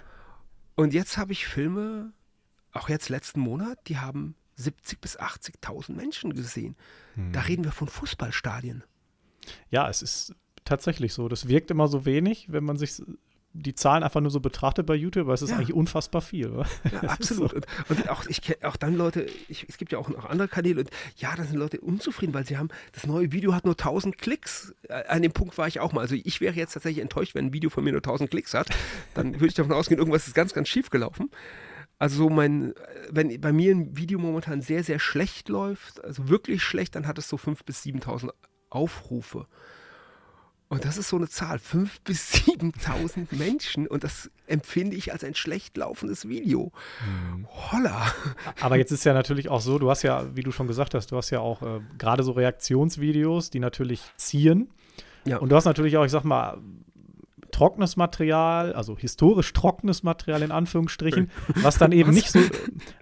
[0.75, 2.11] Und jetzt habe ich Filme,
[2.73, 6.75] auch jetzt letzten Monat, die haben 70 bis 80.000 Menschen gesehen.
[7.15, 7.31] Hm.
[7.31, 8.83] Da reden wir von Fußballstadien.
[9.69, 10.35] Ja, es ist
[10.65, 11.27] tatsächlich so.
[11.27, 13.01] Das wirkt immer so wenig, wenn man sich
[13.55, 15.57] die Zahlen einfach nur so betrachte bei YouTube, aber es ist ja.
[15.57, 16.49] eigentlich unfassbar viel.
[16.49, 16.65] Oder?
[16.91, 17.51] Ja, absolut.
[17.51, 17.57] So.
[17.57, 20.47] Und, und, auch, ich kenne auch dann Leute, ich, es gibt ja auch noch andere
[20.47, 23.75] Kanäle und ja, da sind Leute unzufrieden, weil sie haben, das neue Video hat nur
[23.75, 24.73] 1000 Klicks.
[24.89, 26.01] Äh, an dem Punkt war ich auch mal.
[26.01, 28.69] Also ich wäre jetzt tatsächlich enttäuscht, wenn ein Video von mir nur 1000 Klicks hat.
[29.13, 31.29] Dann würde ich davon ausgehen, irgendwas ist ganz, ganz schief gelaufen.
[31.99, 32.73] Also so mein,
[33.11, 37.19] wenn bei mir ein Video momentan sehr, sehr schlecht läuft, also wirklich schlecht, dann hat
[37.19, 38.31] es so 5.000 bis 7.000
[38.71, 39.47] Aufrufe.
[40.73, 43.87] Und das ist so eine Zahl, 5.000 bis 7.000 Menschen.
[43.87, 46.71] Und das empfinde ich als ein schlecht laufendes Video.
[47.05, 47.47] Mhm.
[47.49, 48.07] Holla.
[48.59, 51.11] Aber jetzt ist ja natürlich auch so, du hast ja, wie du schon gesagt hast,
[51.11, 54.69] du hast ja auch äh, gerade so Reaktionsvideos, die natürlich ziehen.
[55.25, 55.37] Ja.
[55.37, 56.57] Und du hast natürlich auch, ich sag mal,
[57.53, 62.15] trockenes Material, also historisch trockenes Material in Anführungsstrichen, was dann eben was?
[62.15, 62.39] nicht so,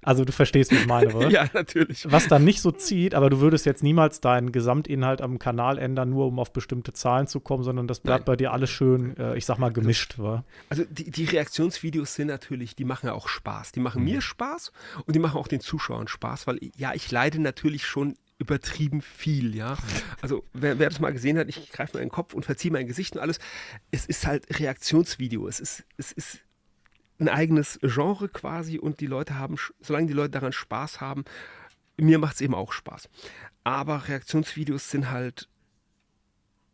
[0.03, 1.29] also du verstehst, wie ich meine, oder?
[1.29, 2.05] Ja, natürlich.
[2.11, 6.09] Was dann nicht so zieht, aber du würdest jetzt niemals deinen Gesamtinhalt am Kanal ändern,
[6.09, 8.33] nur um auf bestimmte Zahlen zu kommen, sondern das bleibt Nein.
[8.33, 10.43] bei dir alles schön, äh, ich sag mal, gemischt, wa?
[10.69, 13.71] Also die, die, Reaktionsvideos sind natürlich, die machen ja auch Spaß.
[13.71, 14.11] Die machen mhm.
[14.11, 14.71] mir Spaß
[15.05, 19.55] und die machen auch den Zuschauern Spaß, weil ja, ich leide natürlich schon übertrieben viel,
[19.55, 19.77] ja.
[20.21, 23.15] Also wer, wer, das mal gesehen hat, ich greife meinen Kopf und verziehe mein Gesicht
[23.15, 23.39] und alles.
[23.91, 25.47] Es ist halt Reaktionsvideo.
[25.47, 26.39] Es ist, es ist
[27.19, 31.23] ein eigenes Genre quasi und die Leute haben, solange die Leute daran Spaß haben,
[31.97, 33.09] mir macht es eben auch Spaß.
[33.63, 35.47] Aber Reaktionsvideos sind halt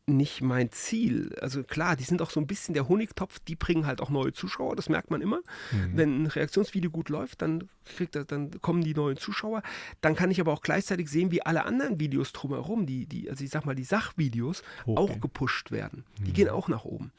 [0.07, 1.35] nicht mein Ziel.
[1.41, 4.31] Also klar, die sind auch so ein bisschen der Honigtopf, die bringen halt auch neue
[4.31, 5.41] Zuschauer, das merkt man immer.
[5.71, 5.91] Mhm.
[5.97, 9.61] Wenn ein Reaktionsvideo gut läuft, dann, kriegt er, dann kommen die neuen Zuschauer.
[10.01, 13.43] Dann kann ich aber auch gleichzeitig sehen, wie alle anderen Videos drumherum, die, die, also
[13.43, 14.97] ich sag mal, die Sachvideos okay.
[14.97, 16.05] auch gepusht werden.
[16.19, 16.33] Die mhm.
[16.33, 17.11] gehen auch nach oben.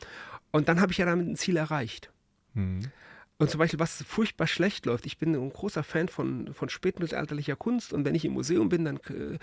[0.50, 2.10] Und dann habe ich ja damit ein Ziel erreicht.
[2.54, 2.80] Mhm.
[3.40, 7.54] Und zum Beispiel, was furchtbar schlecht läuft, ich bin ein großer Fan von, von spätmittelalterlicher
[7.54, 9.38] Kunst und wenn ich im Museum bin, dann äh,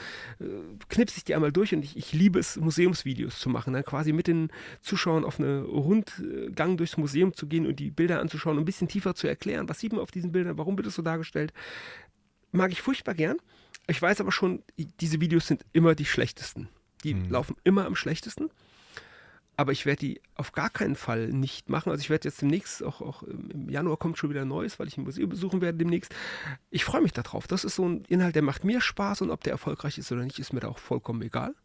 [0.89, 3.71] knipse ich die einmal durch und ich, ich liebe es, Museumsvideos zu machen.
[3.71, 4.49] Dann quasi mit den
[4.81, 8.89] Zuschauern auf einen Rundgang durchs Museum zu gehen und die Bilder anzuschauen und ein bisschen
[8.89, 11.53] tiefer zu erklären, was sieht man auf diesen Bildern, warum wird es so dargestellt.
[12.51, 13.37] Mag ich furchtbar gern.
[13.87, 14.61] Ich weiß aber schon,
[14.99, 16.67] diese Videos sind immer die schlechtesten.
[17.05, 17.29] Die mhm.
[17.29, 18.49] laufen immer am schlechtesten
[19.57, 21.89] aber ich werde die auf gar keinen Fall nicht machen.
[21.89, 24.97] Also ich werde jetzt demnächst, auch, auch im Januar kommt schon wieder Neues, weil ich
[24.97, 26.13] ein Museum besuchen werde demnächst.
[26.69, 27.47] Ich freue mich darauf.
[27.47, 30.23] Das ist so ein Inhalt, der macht mir Spaß und ob der erfolgreich ist oder
[30.23, 31.55] nicht, ist mir da auch vollkommen egal.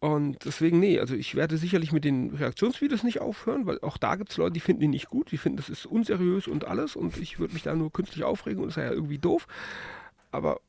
[0.00, 4.16] Und deswegen, nee, also ich werde sicherlich mit den Reaktionsvideos nicht aufhören, weil auch da
[4.16, 6.96] gibt es Leute, die finden die nicht gut, die finden, das ist unseriös und alles
[6.96, 9.46] und ich würde mich da nur künstlich aufregen und das ist ja irgendwie doof.
[10.30, 10.60] Aber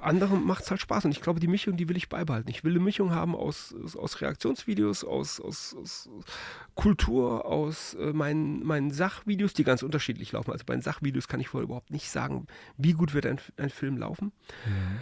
[0.00, 1.04] anderen macht es halt Spaß.
[1.04, 2.50] Und ich glaube, die Mischung, die will ich beibehalten.
[2.50, 6.08] Ich will eine Mischung haben aus, aus Reaktionsvideos, aus, aus, aus
[6.74, 10.52] Kultur, aus äh, meinen, meinen Sachvideos, die ganz unterschiedlich laufen.
[10.52, 12.46] Also bei den Sachvideos kann ich vorher überhaupt nicht sagen,
[12.76, 14.32] wie gut wird ein, ein Film laufen.
[14.66, 14.98] Mhm.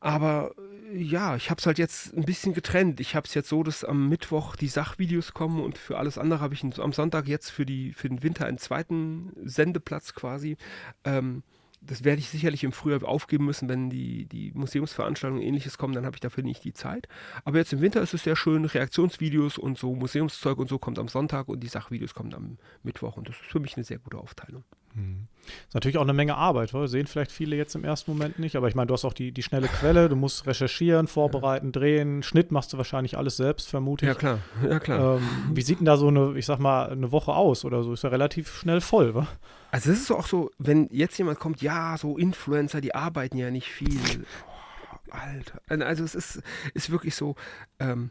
[0.00, 0.54] Aber
[0.92, 2.98] ja, ich habe es halt jetzt ein bisschen getrennt.
[2.98, 6.40] Ich habe es jetzt so, dass am Mittwoch die Sachvideos kommen und für alles andere
[6.40, 10.56] habe ich am Sonntag jetzt für, die, für den Winter einen zweiten Sendeplatz quasi.
[11.04, 11.44] Ähm,
[11.86, 15.94] das werde ich sicherlich im Frühjahr aufgeben müssen, wenn die, die Museumsveranstaltungen und ähnliches kommen,
[15.94, 17.08] dann habe ich dafür nicht die Zeit.
[17.44, 20.98] Aber jetzt im Winter ist es sehr schön, Reaktionsvideos und so Museumszeug und so kommt
[20.98, 23.98] am Sonntag und die Sachvideos kommen am Mittwoch und das ist für mich eine sehr
[23.98, 24.64] gute Aufteilung.
[24.94, 25.26] Hm.
[25.44, 26.86] Ist natürlich auch eine Menge Arbeit, oder?
[26.86, 29.32] sehen vielleicht viele jetzt im ersten Moment nicht, aber ich meine, du hast auch die,
[29.32, 31.72] die schnelle Quelle, du musst recherchieren, vorbereiten, ja.
[31.72, 34.08] drehen, Schnitt machst du wahrscheinlich alles selbst, vermute ich.
[34.08, 34.38] Ja, klar,
[34.68, 35.16] ja, klar.
[35.16, 37.92] Ähm, wie sieht denn da so eine, ich sag mal, eine Woche aus oder so?
[37.92, 39.26] Ist ja relativ schnell voll, wa?
[39.70, 43.50] Also es ist auch so, wenn jetzt jemand kommt, ja, so Influencer, die arbeiten ja
[43.50, 44.24] nicht viel.
[44.46, 45.60] Oh, Alter.
[45.86, 46.42] Also es ist,
[46.74, 47.34] ist wirklich so,
[47.80, 48.10] ähm,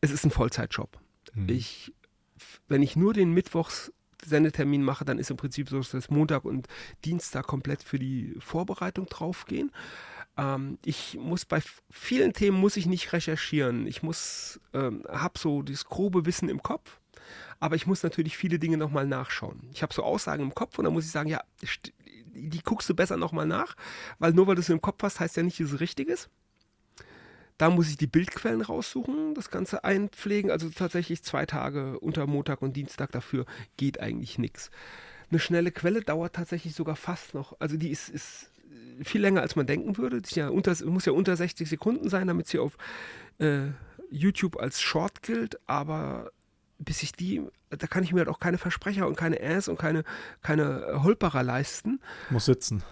[0.00, 0.98] es ist ein Vollzeitjob.
[1.34, 1.48] Hm.
[1.48, 1.92] Ich,
[2.68, 3.92] wenn ich nur den Mittwochs
[4.24, 6.68] Sendetermin mache, dann ist im Prinzip so, dass Montag und
[7.04, 9.70] Dienstag komplett für die Vorbereitung draufgehen.
[10.36, 13.86] Ähm, ich muss bei vielen Themen muss ich nicht recherchieren.
[13.86, 17.00] Ich muss, ähm, habe so das grobe Wissen im Kopf,
[17.60, 19.68] aber ich muss natürlich viele Dinge nochmal nachschauen.
[19.72, 21.42] Ich habe so Aussagen im Kopf und dann muss ich sagen, ja,
[22.34, 23.76] die guckst du besser nochmal nach,
[24.18, 26.30] weil nur weil du es im Kopf hast, heißt ja nicht, dass es richtig ist.
[27.62, 30.50] Da muss ich die Bildquellen raussuchen, das Ganze einpflegen.
[30.50, 33.46] Also tatsächlich zwei Tage unter Montag und Dienstag dafür
[33.76, 34.72] geht eigentlich nichts.
[35.30, 37.54] Eine schnelle Quelle dauert tatsächlich sogar fast noch.
[37.60, 38.50] Also die ist, ist
[39.04, 40.20] viel länger, als man denken würde.
[40.20, 42.76] Die ja unter, muss ja unter 60 Sekunden sein, damit sie auf
[43.38, 43.68] äh,
[44.10, 45.60] YouTube als Short gilt.
[45.68, 46.32] Aber
[46.80, 49.78] bis ich die, da kann ich mir halt auch keine Versprecher und keine Äs und
[49.78, 50.02] keine,
[50.42, 52.00] keine Holperer leisten.
[52.28, 52.82] Muss sitzen.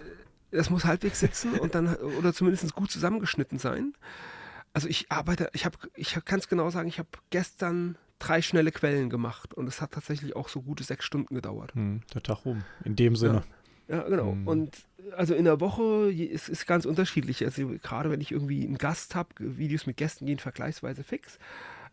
[0.52, 3.94] Das muss halbwegs sitzen und dann, oder zumindest gut zusammengeschnitten sein.
[4.72, 8.70] Also ich arbeite, ich habe, ich kann es genau sagen, ich habe gestern drei schnelle
[8.70, 11.74] Quellen gemacht und es hat tatsächlich auch so gute sechs Stunden gedauert.
[11.74, 13.42] Hm, der Tag rum, in dem Sinne.
[13.88, 14.32] Ja, ja genau.
[14.32, 14.46] Hm.
[14.46, 14.76] Und
[15.16, 17.44] also in der Woche ist es ganz unterschiedlich.
[17.44, 21.38] Also gerade wenn ich irgendwie einen Gast habe, Videos mit Gästen gehen vergleichsweise fix.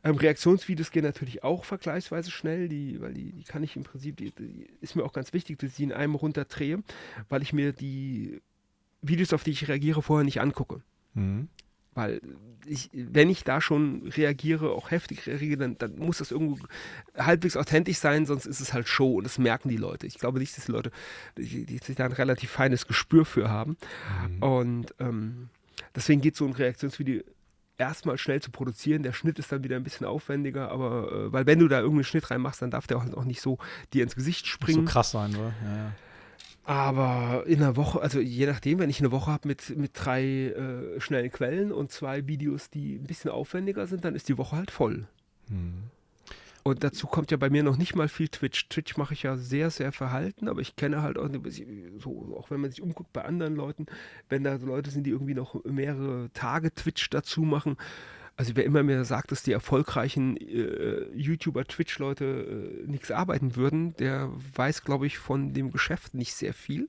[0.03, 4.17] Ähm, Reaktionsvideos gehen natürlich auch vergleichsweise schnell, die, weil die, die kann ich im Prinzip,
[4.17, 6.83] die, die ist mir auch ganz wichtig, dass ich die in einem runterdrehe,
[7.29, 8.41] weil ich mir die
[9.01, 10.81] Videos, auf die ich reagiere, vorher nicht angucke.
[11.13, 11.47] Mhm.
[11.97, 12.21] Weil
[12.67, 16.63] ich, wenn ich da schon reagiere, auch heftig reagiere, dann, dann, muss das irgendwo
[17.17, 20.05] halbwegs authentisch sein, sonst ist es halt Show und das merken die Leute.
[20.05, 20.91] Ich glaube nicht, dass die Leute,
[21.37, 23.77] die, die, die da ein relativ feines Gespür für haben.
[24.29, 24.43] Mhm.
[24.43, 25.49] Und ähm,
[25.95, 27.23] deswegen geht so ein Reaktionsvideo
[27.79, 29.01] erstmal schnell zu produzieren.
[29.01, 32.03] Der Schnitt ist dann wieder ein bisschen aufwendiger, aber äh, weil wenn du da irgendeinen
[32.03, 33.57] Schnitt reinmachst, dann darf der auch, auch nicht so
[33.91, 34.85] dir ins Gesicht springen.
[34.85, 35.53] So krass sein, oder?
[35.63, 35.91] Ja, ja.
[36.67, 40.47] Aber in einer Woche, also je nachdem, wenn ich eine Woche habe mit, mit drei
[40.47, 44.57] äh, schnellen Quellen und zwei Videos, die ein bisschen aufwendiger sind, dann ist die Woche
[44.57, 45.07] halt voll.
[45.47, 45.83] Hm.
[46.63, 48.67] Und dazu kommt ja bei mir noch nicht mal viel Twitch.
[48.67, 51.29] Twitch mache ich ja sehr, sehr verhalten, aber ich kenne halt auch,
[51.99, 53.85] so, auch wenn man sich umguckt bei anderen Leuten,
[54.27, 57.77] wenn da Leute sind, die irgendwie noch mehrere Tage Twitch dazu machen,
[58.37, 62.25] also wer immer mir sagt, dass die erfolgreichen äh, YouTuber, Twitch-Leute
[62.85, 66.87] äh, nichts arbeiten würden, der weiß, glaube ich, von dem Geschäft nicht sehr viel.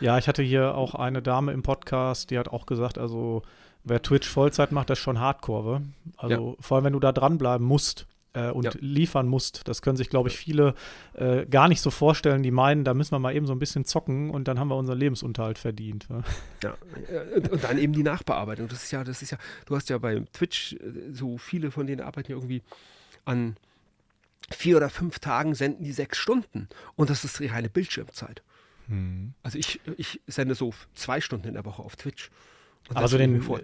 [0.00, 3.42] Ja, ich hatte hier auch eine Dame im Podcast, die hat auch gesagt, also
[3.84, 5.82] wer Twitch Vollzeit macht, das ist schon Hardcore.
[6.16, 6.62] Also ja.
[6.62, 8.72] vor allem, wenn du da dranbleiben musst äh, und ja.
[8.80, 9.66] liefern musst.
[9.66, 10.74] Das können sich, glaube ich, viele
[11.14, 13.84] äh, gar nicht so vorstellen, die meinen, da müssen wir mal eben so ein bisschen
[13.84, 16.06] zocken und dann haben wir unseren Lebensunterhalt verdient.
[16.10, 16.22] Ja,
[16.62, 16.76] ja
[17.36, 18.68] und, und, dann eben die Nachbearbeitung.
[18.68, 21.86] Das ist ja, das ist ja, du hast ja bei Twitch äh, so viele von
[21.86, 22.62] denen arbeiten ja irgendwie
[23.24, 23.56] an
[24.50, 28.42] vier oder fünf Tagen senden die sechs Stunden und das ist die reine Bildschirmzeit.
[28.88, 29.32] Hm.
[29.42, 32.30] Also ich, ich sende so zwei Stunden in der Woche auf Twitch.
[32.90, 33.60] Und aber so den vor,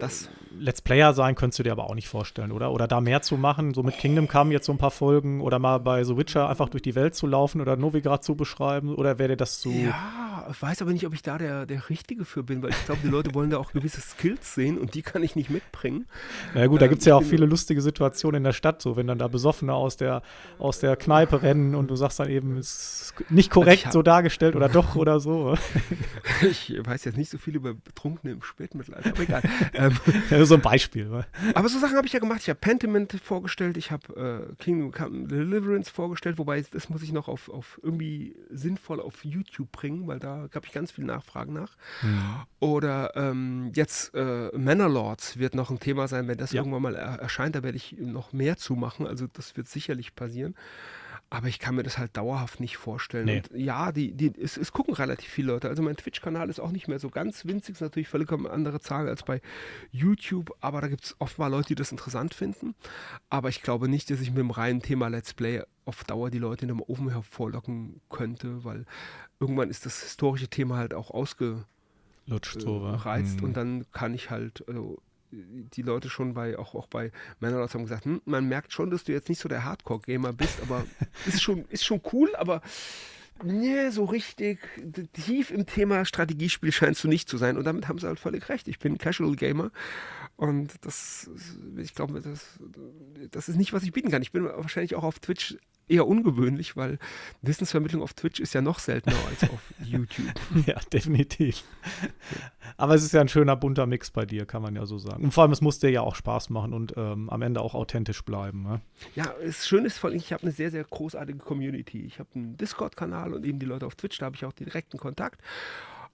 [0.59, 2.71] Let's Player sein könntest du dir aber auch nicht vorstellen, oder?
[2.71, 3.73] Oder da mehr zu machen.
[3.73, 6.69] So mit Kingdom kamen jetzt so ein paar Folgen oder mal bei The Witcher einfach
[6.69, 9.71] durch die Welt zu laufen oder Novigrad zu beschreiben oder wäre dir das zu.
[9.71, 12.85] Ja, ich weiß aber nicht, ob ich da der, der Richtige für bin, weil ich
[12.85, 16.05] glaube, die Leute wollen da auch gewisse Skills sehen und die kann ich nicht mitbringen.
[16.53, 19.07] Na gut, da gibt es ja auch viele lustige Situationen in der Stadt, so wenn
[19.07, 20.21] dann da Besoffene aus der,
[20.59, 24.01] aus der Kneipe rennen und du sagst dann eben, es ist nicht korrekt hab, so
[24.01, 25.55] dargestellt oder doch oder so.
[26.41, 29.41] ich weiß jetzt nicht so viel über Betrunkene im Spätmittelalter aber egal.
[29.73, 29.97] ähm,
[30.29, 31.25] ja, so ein Beispiel.
[31.53, 32.41] Aber so Sachen habe ich ja gemacht.
[32.41, 37.11] Ich habe Pentiment vorgestellt, ich habe äh, Kingdom Come Deliverance vorgestellt, wobei das muss ich
[37.11, 41.53] noch auf, auf irgendwie sinnvoll auf YouTube bringen, weil da habe ich ganz viele Nachfragen
[41.53, 41.75] nach.
[42.01, 42.21] Mhm.
[42.59, 44.91] Oder ähm, jetzt äh, Manor
[45.35, 46.61] wird noch ein Thema sein, wenn das ja.
[46.61, 49.07] irgendwann mal er erscheint, da werde ich noch mehr zu machen.
[49.07, 50.55] Also das wird sicherlich passieren.
[51.33, 53.25] Aber ich kann mir das halt dauerhaft nicht vorstellen.
[53.25, 53.37] Nee.
[53.37, 55.69] Und ja, die, die, es, es, gucken relativ viele Leute.
[55.69, 59.07] Also mein Twitch-Kanal ist auch nicht mehr so ganz winzig, ist natürlich völlig andere Zahl
[59.07, 59.41] als bei
[59.91, 62.75] YouTube, aber da gibt es oft mal Leute, die das interessant finden.
[63.29, 66.37] Aber ich glaube nicht, dass ich mit dem reinen Thema Let's Play auf Dauer die
[66.37, 68.85] Leute in einem Ofen hervorlocken könnte, weil
[69.39, 71.65] irgendwann ist das historische Thema halt auch ausgereizt
[72.27, 73.43] äh, so, mhm.
[73.43, 75.01] und dann kann ich halt, also
[75.31, 79.03] die Leute schon bei, auch, auch bei Männerlaut haben gesagt, hm, man merkt schon, dass
[79.03, 80.85] du jetzt nicht so der Hardcore-Gamer bist, aber
[81.25, 82.61] ist schon, ist schon cool, aber
[83.43, 84.59] nee, so richtig
[85.13, 87.57] tief im Thema Strategiespiel scheinst du nicht zu sein.
[87.57, 88.67] Und damit haben sie halt völlig recht.
[88.67, 89.71] Ich bin Casual Gamer
[90.35, 91.29] und das,
[91.77, 92.59] ich glaube, das,
[93.31, 94.21] das ist nicht, was ich bieten kann.
[94.21, 95.57] Ich bin wahrscheinlich auch auf Twitch
[95.91, 96.97] eher ungewöhnlich, weil
[97.41, 100.31] Wissensvermittlung auf Twitch ist ja noch seltener als auf YouTube.
[100.65, 101.63] ja, definitiv.
[102.77, 105.23] Aber es ist ja ein schöner bunter Mix bei dir, kann man ja so sagen.
[105.23, 107.75] Und vor allem, es muss dir ja auch Spaß machen und ähm, am Ende auch
[107.75, 108.63] authentisch bleiben.
[108.63, 108.81] Ne?
[109.15, 112.05] Ja, das Schöne ist vor allem, ich habe eine sehr, sehr großartige Community.
[112.05, 114.97] Ich habe einen Discord-Kanal und eben die Leute auf Twitch, da habe ich auch direkten
[114.97, 115.41] Kontakt.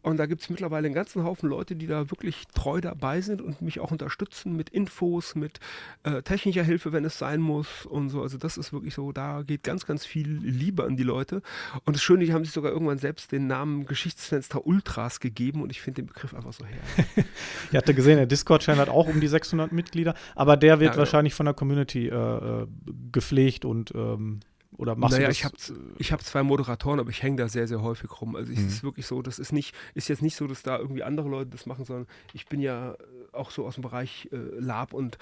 [0.08, 3.42] Und da gibt es mittlerweile einen ganzen Haufen Leute, die da wirklich treu dabei sind
[3.42, 5.60] und mich auch unterstützen mit Infos, mit
[6.04, 8.22] äh, technischer Hilfe, wenn es sein muss und so.
[8.22, 11.42] Also das ist wirklich so, da geht ganz, ganz viel Liebe an die Leute.
[11.84, 15.72] Und das Schöne, die haben sich sogar irgendwann selbst den Namen Geschichtsfenster Ultras gegeben und
[15.72, 16.80] ich finde den Begriff einfach so her.
[17.74, 20.92] Ihr habt gesehen, der Discord-Channel hat auch um die 600 Mitglieder, aber der wird ja,
[20.92, 21.00] genau.
[21.00, 22.68] wahrscheinlich von der Community äh, äh
[23.12, 24.40] gepflegt und ähm
[24.78, 25.38] oder machst naja, du das?
[25.38, 25.56] ich habe
[25.98, 28.36] ich hab zwei Moderatoren, aber ich hänge da sehr, sehr häufig rum.
[28.36, 28.68] Also es mhm.
[28.68, 31.50] ist wirklich so, das ist nicht, ist jetzt nicht so, dass da irgendwie andere Leute
[31.50, 32.96] das machen, sondern ich bin ja
[33.32, 35.18] auch so aus dem Bereich äh, Lab und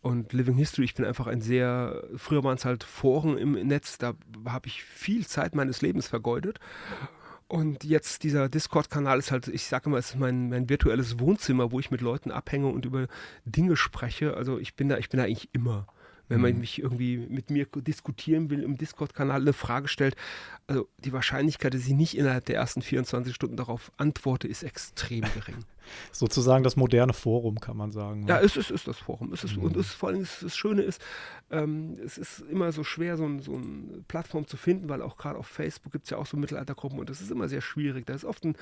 [0.00, 3.96] und Living History, ich bin einfach ein sehr, früher waren es halt Foren im Netz,
[3.96, 4.12] da
[4.44, 6.60] habe ich viel Zeit meines Lebens vergeudet.
[7.48, 11.72] Und jetzt dieser Discord-Kanal ist halt, ich sage immer, es ist mein, mein virtuelles Wohnzimmer,
[11.72, 13.06] wo ich mit Leuten abhänge und über
[13.46, 14.36] Dinge spreche.
[14.36, 15.86] Also ich bin da, ich bin da eigentlich immer
[16.34, 16.60] wenn man mhm.
[16.60, 20.16] mich irgendwie mit mir diskutieren will im Discord-Kanal, eine Frage stellt.
[20.66, 25.24] Also die Wahrscheinlichkeit, dass ich nicht innerhalb der ersten 24 Stunden darauf antworte, ist extrem
[25.34, 25.64] gering.
[26.12, 28.26] Sozusagen das moderne Forum, kann man sagen.
[28.26, 29.32] Ja, es ist, ist das Forum.
[29.32, 29.64] Es ist, mhm.
[29.64, 31.00] Und es, vor allem das, das Schöne ist,
[31.50, 35.16] ähm, es ist immer so schwer, so, ein, so eine Plattform zu finden, weil auch
[35.16, 38.06] gerade auf Facebook gibt es ja auch so Mittelaltergruppen und das ist immer sehr schwierig.
[38.06, 38.56] Da ist oft ein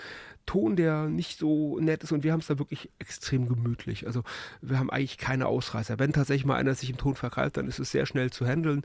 [0.46, 4.06] Ton, der nicht so nett ist und wir haben es da wirklich extrem gemütlich.
[4.06, 4.22] Also
[4.60, 5.98] wir haben eigentlich keine Ausreißer.
[5.98, 8.82] Wenn tatsächlich mal einer sich im Ton vergreift, dann ist es sehr schnell zu handeln.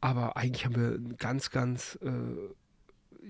[0.00, 2.10] Aber eigentlich haben wir einen ganz, ganz äh,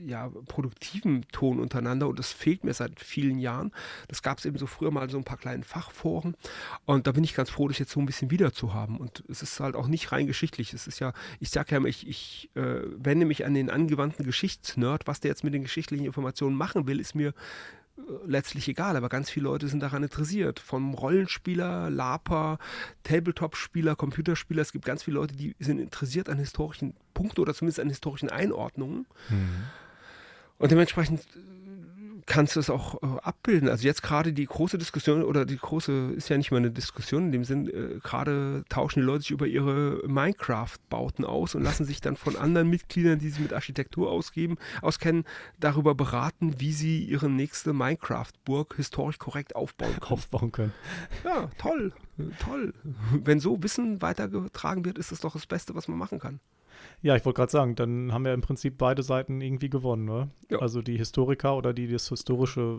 [0.05, 3.73] ja, produktiven Ton untereinander und das fehlt mir seit vielen Jahren.
[4.09, 6.37] Das gab es eben so früher mal so ein paar kleinen Fachforen
[6.85, 9.25] und da bin ich ganz froh, das jetzt so ein bisschen wieder zu haben und
[9.29, 10.73] es ist halt auch nicht rein geschichtlich.
[10.73, 14.25] Es ist ja, ich sage ja immer, ich, ich äh, wende mich an den angewandten
[14.25, 15.07] Geschichtsnerd.
[15.07, 19.09] Was der jetzt mit den geschichtlichen Informationen machen will, ist mir äh, letztlich egal, aber
[19.09, 20.61] ganz viele Leute sind daran interessiert.
[20.61, 22.59] Vom Rollenspieler, Laper,
[23.03, 24.63] Tabletop-Spieler, Computerspieler.
[24.63, 28.31] Es gibt ganz viele Leute, die sind interessiert an historischen Punkten oder zumindest an historischen
[28.31, 29.07] Einordnungen.
[29.29, 29.65] Mhm.
[30.59, 31.49] Und dementsprechend äh,
[32.27, 33.69] kannst du es auch äh, abbilden.
[33.69, 37.27] Also jetzt gerade die große Diskussion oder die große ist ja nicht mal eine Diskussion
[37.27, 41.85] in dem Sinn, äh, gerade tauschen die Leute sich über ihre Minecraft-Bauten aus und lassen
[41.85, 45.25] sich dann von anderen Mitgliedern, die sich mit Architektur ausgeben, auskennen,
[45.59, 50.13] darüber beraten, wie sie ihre nächste Minecraft-Burg historisch korrekt aufbauen können.
[50.13, 50.73] Aufbauen können.
[51.25, 51.93] Ja, toll,
[52.41, 52.75] toll.
[53.13, 56.41] Wenn so Wissen weitergetragen wird, ist das doch das Beste, was man machen kann.
[57.01, 60.05] Ja, ich wollte gerade sagen, dann haben wir im Prinzip beide Seiten irgendwie gewonnen.
[60.05, 60.29] Ne?
[60.51, 60.59] Ja.
[60.59, 62.79] Also die Historiker oder die, die das Historische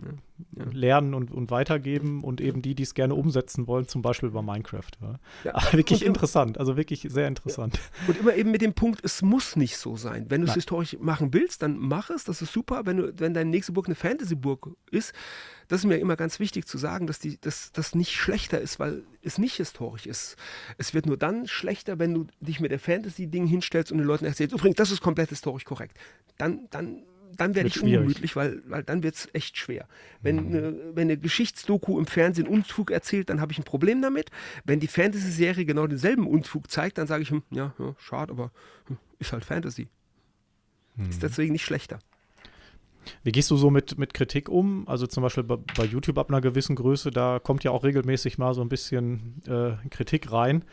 [0.56, 0.64] ja.
[0.64, 0.70] Ja.
[0.72, 4.42] lernen und, und weitergeben und eben die, die es gerne umsetzen wollen, zum Beispiel über
[4.42, 4.90] Minecraft.
[5.00, 5.52] Ja?
[5.52, 7.80] Aber wirklich interessant, also wirklich sehr interessant.
[8.06, 10.26] Und immer eben mit dem Punkt, es muss nicht so sein.
[10.28, 12.82] Wenn du es historisch machen willst, dann mach es, das ist super.
[12.84, 15.14] Wenn, du, wenn deine nächste Burg eine Fantasy-Burg ist,
[15.70, 19.38] das ist mir immer ganz wichtig zu sagen, dass das nicht schlechter ist, weil es
[19.38, 20.36] nicht historisch ist.
[20.78, 24.24] Es wird nur dann schlechter, wenn du dich mit der Fantasy-Ding hinstellst und den Leuten
[24.24, 25.96] erzählst, übrigens, das ist komplett historisch korrekt.
[26.38, 27.04] Dann, dann,
[27.36, 27.98] dann werde ich schwierig.
[27.98, 29.86] ungemütlich, weil, weil dann wird es echt schwer.
[30.22, 30.48] Wenn, mhm.
[30.48, 34.32] eine, wenn eine Geschichtsdoku im Fernsehen Unfug erzählt, dann habe ich ein Problem damit.
[34.64, 38.50] Wenn die Fantasy-Serie genau denselben Unfug zeigt, dann sage ich, hm, ja, ja, schade, aber
[38.88, 39.86] hm, ist halt Fantasy.
[40.96, 41.10] Mhm.
[41.10, 42.00] Ist deswegen nicht schlechter.
[43.22, 44.88] Wie gehst du so mit, mit Kritik um?
[44.88, 48.38] Also zum Beispiel bei, bei, YouTube ab einer gewissen Größe, da kommt ja auch regelmäßig
[48.38, 50.64] mal so ein bisschen äh, Kritik rein.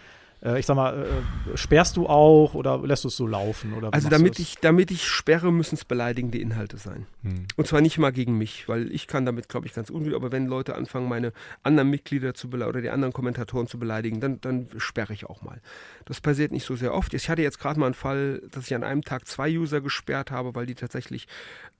[0.44, 3.74] Äh, ich sag mal, äh, sperrst du auch oder lässt du es so laufen?
[3.74, 7.08] Oder also damit ich, damit ich sperre, müssen es beleidigende Inhalte sein.
[7.24, 7.46] Hm.
[7.56, 10.32] Und zwar nicht mal gegen mich, weil ich kann damit, glaube ich, ganz ungut, aber
[10.32, 11.34] wenn Leute anfangen, meine
[11.64, 15.42] anderen Mitglieder zu beleidigen oder die anderen Kommentatoren zu beleidigen, dann, dann sperre ich auch
[15.42, 15.62] mal.
[16.06, 17.14] Das passiert nicht so sehr oft.
[17.14, 20.32] Ich hatte jetzt gerade mal einen Fall, dass ich an einem Tag zwei User gesperrt
[20.32, 21.28] habe, weil die tatsächlich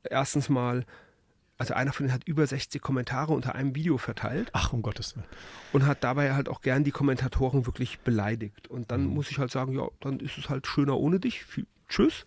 [0.04, 0.86] erstens mal
[1.58, 4.50] also einer von denen hat über 60 Kommentare unter einem Video verteilt.
[4.54, 5.28] Ach, um Gottes Willen.
[5.74, 8.68] Und hat dabei halt auch gern die Kommentatoren wirklich beleidigt.
[8.68, 9.14] Und dann mhm.
[9.16, 11.46] muss ich halt sagen, ja, dann ist es halt schöner ohne dich.
[11.90, 12.26] Tschüss.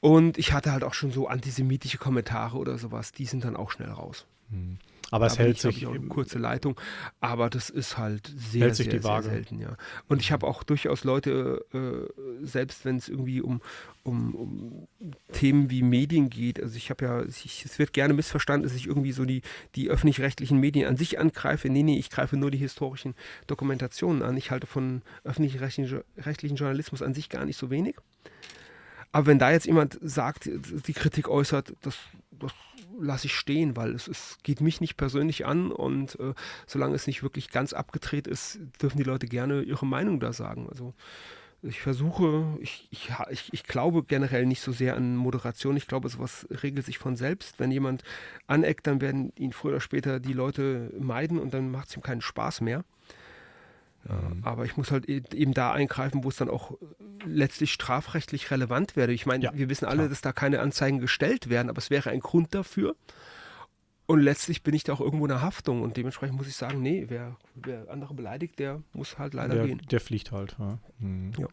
[0.00, 3.70] Und ich hatte halt auch schon so antisemitische Kommentare oder sowas, die sind dann auch
[3.70, 4.24] schnell raus.
[4.50, 4.78] Mhm.
[5.10, 5.86] Aber es hält sich.
[5.86, 6.80] Auch eine kurze Leitung,
[7.20, 9.24] aber das ist halt sehr, hält sich sehr, die Waage.
[9.24, 9.76] sehr selten, ja.
[10.08, 13.60] Und ich habe auch durchaus Leute, äh, selbst wenn es irgendwie um,
[14.04, 14.88] um, um,
[15.32, 18.86] Themen wie Medien geht, also ich habe ja, ich, es wird gerne missverstanden, dass ich
[18.86, 19.42] irgendwie so die,
[19.74, 21.68] die öffentlich-rechtlichen Medien an sich angreife.
[21.68, 23.14] Nee, nee, ich greife nur die historischen
[23.46, 24.36] Dokumentationen an.
[24.36, 27.96] Ich halte von öffentlich-rechtlichen Journalismus an sich gar nicht so wenig.
[29.12, 31.96] Aber wenn da jetzt jemand sagt, die Kritik äußert, das,
[32.30, 32.52] das
[33.00, 36.34] lasse ich stehen, weil es, es, geht mich nicht persönlich an und äh,
[36.66, 40.68] solange es nicht wirklich ganz abgedreht ist, dürfen die Leute gerne ihre Meinung da sagen.
[40.68, 40.94] Also
[41.62, 45.76] ich versuche, ich, ich, ich, ich glaube generell nicht so sehr an Moderation.
[45.76, 47.58] Ich glaube, sowas regelt sich von selbst.
[47.58, 48.02] Wenn jemand
[48.46, 52.02] aneckt, dann werden ihn früher oder später die Leute meiden und dann macht es ihm
[52.02, 52.84] keinen Spaß mehr.
[54.04, 54.40] Mhm.
[54.42, 56.78] Aber ich muss halt e-, eben da eingreifen, wo es dann auch
[57.24, 59.12] letztlich strafrechtlich relevant wäre.
[59.12, 60.08] Ich meine, ja, wir wissen alle, klar.
[60.08, 62.94] dass da keine Anzeigen gestellt werden, aber es wäre ein Grund dafür.
[64.06, 66.82] Und letztlich bin ich da auch irgendwo in der Haftung und dementsprechend muss ich sagen,
[66.82, 69.80] nee, wer, wer andere beleidigt, der muss halt leider der, gehen.
[69.88, 70.56] Der fliegt halt.
[70.58, 70.78] Ja.
[70.98, 71.32] Mhm.
[71.38, 71.46] ja.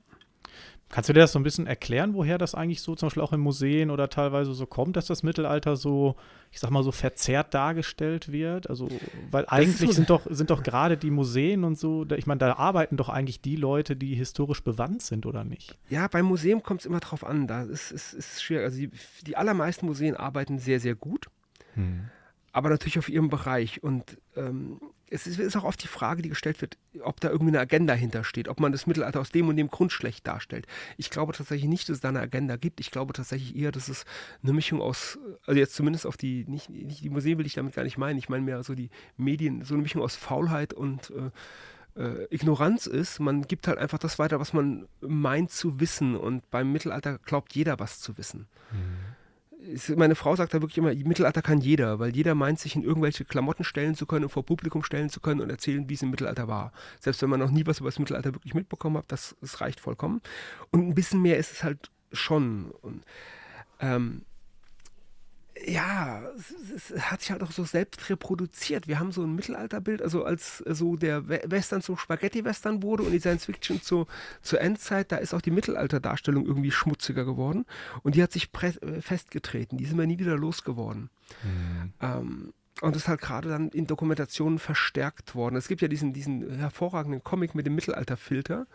[0.89, 3.33] Kannst du dir das so ein bisschen erklären, woher das eigentlich so zum Beispiel auch
[3.33, 6.15] in Museen oder teilweise so kommt, dass das Mittelalter so,
[6.51, 8.69] ich sag mal, so verzerrt dargestellt wird?
[8.69, 8.87] Also,
[9.29, 12.53] weil eigentlich so sind doch, sind doch gerade die Museen und so, ich meine, da
[12.53, 15.77] arbeiten doch eigentlich die Leute, die historisch bewandt sind, oder nicht?
[15.89, 17.47] Ja, beim Museum kommt es immer drauf an.
[17.47, 18.63] Da ist, ist, ist schwierig.
[18.63, 18.91] Also die,
[19.25, 21.27] die allermeisten Museen arbeiten sehr, sehr gut.
[21.73, 22.09] Hm
[22.57, 23.83] aber natürlich auf ihrem Bereich.
[23.83, 24.79] Und ähm,
[25.09, 28.47] es ist, auch oft die Frage, die gestellt wird, ob da irgendwie eine Agenda hintersteht,
[28.47, 30.67] ob man das Mittelalter aus dem und dem Grund schlecht darstellt.
[30.97, 32.79] Ich glaube tatsächlich nicht, dass es da eine Agenda gibt.
[32.79, 34.05] Ich glaube tatsächlich eher, dass es
[34.43, 37.73] eine Mischung aus, also jetzt zumindest auf die, nicht, nicht die Museen will ich damit
[37.73, 41.11] gar nicht meinen, ich meine mehr so die Medien, so eine Mischung aus Faulheit und
[41.95, 43.19] äh, äh, Ignoranz ist.
[43.19, 46.15] Man gibt halt einfach das weiter, was man meint zu wissen.
[46.15, 48.47] Und beim Mittelalter glaubt jeder, was zu wissen.
[48.71, 49.16] Mhm
[49.95, 53.25] meine Frau sagt da wirklich immer, Mittelalter kann jeder, weil jeder meint, sich in irgendwelche
[53.25, 56.09] Klamotten stellen zu können und vor Publikum stellen zu können und erzählen, wie es im
[56.09, 56.71] Mittelalter war.
[56.99, 59.79] Selbst wenn man noch nie was über das Mittelalter wirklich mitbekommen hat, das, das reicht
[59.79, 60.21] vollkommen.
[60.71, 62.71] Und ein bisschen mehr ist es halt schon.
[62.81, 63.03] Und,
[63.79, 64.23] ähm,
[65.65, 66.21] ja,
[66.75, 68.87] es, es, hat sich halt auch so selbst reproduziert.
[68.87, 73.19] Wir haben so ein Mittelalterbild, also als so der Western zum Spaghetti-Western wurde und die
[73.19, 74.07] Science-Fiction zur,
[74.41, 77.65] zur Endzeit, da ist auch die Mittelalterdarstellung irgendwie schmutziger geworden
[78.03, 79.77] und die hat sich äh, festgetreten.
[79.77, 81.09] Die sind wir nie wieder losgeworden.
[81.43, 81.93] Mhm.
[82.01, 85.55] Ähm, und das ist halt gerade dann in Dokumentationen verstärkt worden.
[85.55, 88.67] Es gibt ja diesen, diesen hervorragenden Comic mit dem Mittelalterfilter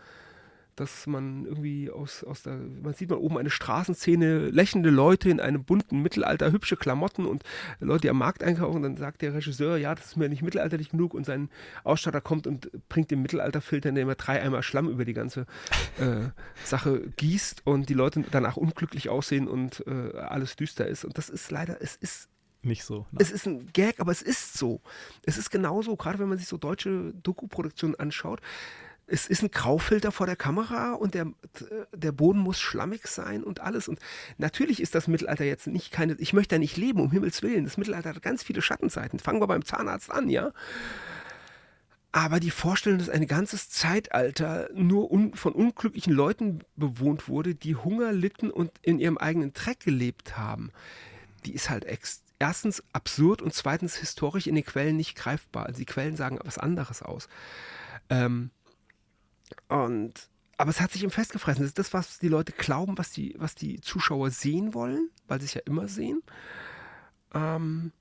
[0.75, 5.39] dass man irgendwie aus, aus der, man sieht man oben eine Straßenszene, lächelnde Leute in
[5.39, 7.43] einem bunten Mittelalter, hübsche Klamotten und
[7.79, 8.77] Leute, die am Markt einkaufen.
[8.77, 11.49] Und dann sagt der Regisseur, ja, das ist mir nicht mittelalterlich genug und sein
[11.83, 15.45] Ausstatter kommt und bringt den Mittelalterfilter, indem er drei Eimer Schlamm über die ganze
[15.99, 16.29] äh,
[16.63, 21.05] Sache gießt und die Leute danach unglücklich aussehen und äh, alles düster ist.
[21.05, 22.29] Und das ist leider, es ist
[22.63, 23.05] nicht so.
[23.11, 23.21] Nein.
[23.21, 24.81] Es ist ein Gag, aber es ist so.
[25.23, 28.41] Es ist genauso, gerade wenn man sich so deutsche Doku-Produktionen anschaut
[29.07, 31.27] es ist ein Graufilter vor der Kamera und der,
[31.93, 33.87] der Boden muss schlammig sein und alles.
[33.87, 33.99] Und
[34.37, 37.65] natürlich ist das Mittelalter jetzt nicht keine, ich möchte da nicht leben, um Himmels Willen.
[37.65, 39.19] Das Mittelalter hat ganz viele Schattenseiten.
[39.19, 40.51] Fangen wir beim Zahnarzt an, ja.
[42.13, 47.75] Aber die Vorstellung, dass ein ganzes Zeitalter nur un, von unglücklichen Leuten bewohnt wurde, die
[47.75, 50.71] Hunger litten und in ihrem eigenen Dreck gelebt haben,
[51.45, 51.85] die ist halt
[52.39, 55.65] erstens absurd und zweitens historisch in den Quellen nicht greifbar.
[55.65, 57.27] Also die Quellen sagen was anderes aus.
[58.09, 58.51] Ähm,
[59.69, 61.63] und aber es hat sich eben festgefressen.
[61.63, 65.39] Das ist das, was die Leute glauben, was die, was die Zuschauer sehen wollen, weil
[65.39, 66.21] sie es ja immer sehen.
[67.33, 67.91] Ähm,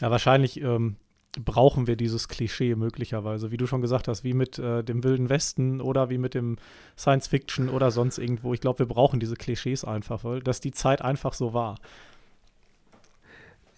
[0.00, 0.96] ja, wahrscheinlich ähm,
[1.40, 5.28] brauchen wir dieses Klischee möglicherweise, wie du schon gesagt hast, wie mit äh, dem Wilden
[5.28, 6.56] Westen oder wie mit dem
[6.98, 8.54] Science Fiction oder sonst irgendwo.
[8.54, 11.78] Ich glaube, wir brauchen diese Klischees einfach, weil dass die Zeit einfach so war.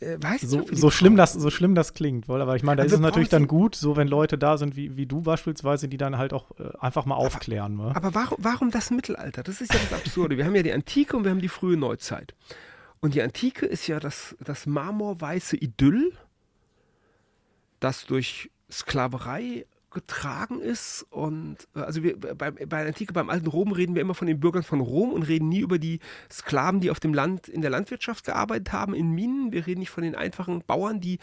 [0.01, 2.76] Äh, weißt so, du, so schlimm das, so schlimm das klingt, wohl, aber ich meine,
[2.76, 5.22] da also ist es natürlich dann gut, so wenn Leute da sind wie, wie du
[5.22, 7.80] beispielsweise, die dann halt auch äh, einfach mal aufklären.
[7.80, 7.97] Aber, ne?
[7.97, 9.42] aber warum, warum das Mittelalter?
[9.42, 10.36] Das ist ja das Absurde.
[10.36, 12.34] wir haben ja die Antike und wir haben die frühe Neuzeit.
[13.01, 16.12] Und die Antike ist ja das, das marmorweiße Idyll,
[17.80, 19.66] das durch Sklaverei
[19.97, 21.07] getragen ist.
[21.09, 24.26] Und äh, also wir, bei, bei der Antike, beim alten Rom reden wir immer von
[24.26, 27.62] den Bürgern von Rom und reden nie über die Sklaven, die auf dem Land in
[27.62, 29.53] der Landwirtschaft gearbeitet haben, in Minen.
[29.53, 31.18] Wir reden nicht von den einfachen Bauern, die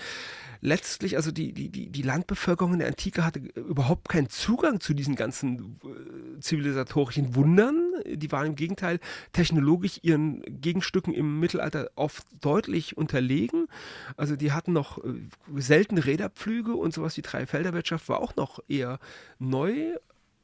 [0.63, 5.15] letztlich, also die, die, die, Landbevölkerung in der Antike hatte überhaupt keinen Zugang zu diesen
[5.15, 7.91] ganzen äh, zivilisatorischen Wundern.
[8.05, 8.99] Die waren im Gegenteil
[9.33, 13.67] technologisch ihren Gegenstücken im Mittelalter oft deutlich unterlegen.
[14.15, 15.13] Also die hatten noch äh,
[15.57, 18.99] seltene Räderpflüge und sowas wie Dreifelderwirtschaft war auch noch eher
[19.39, 19.95] neu.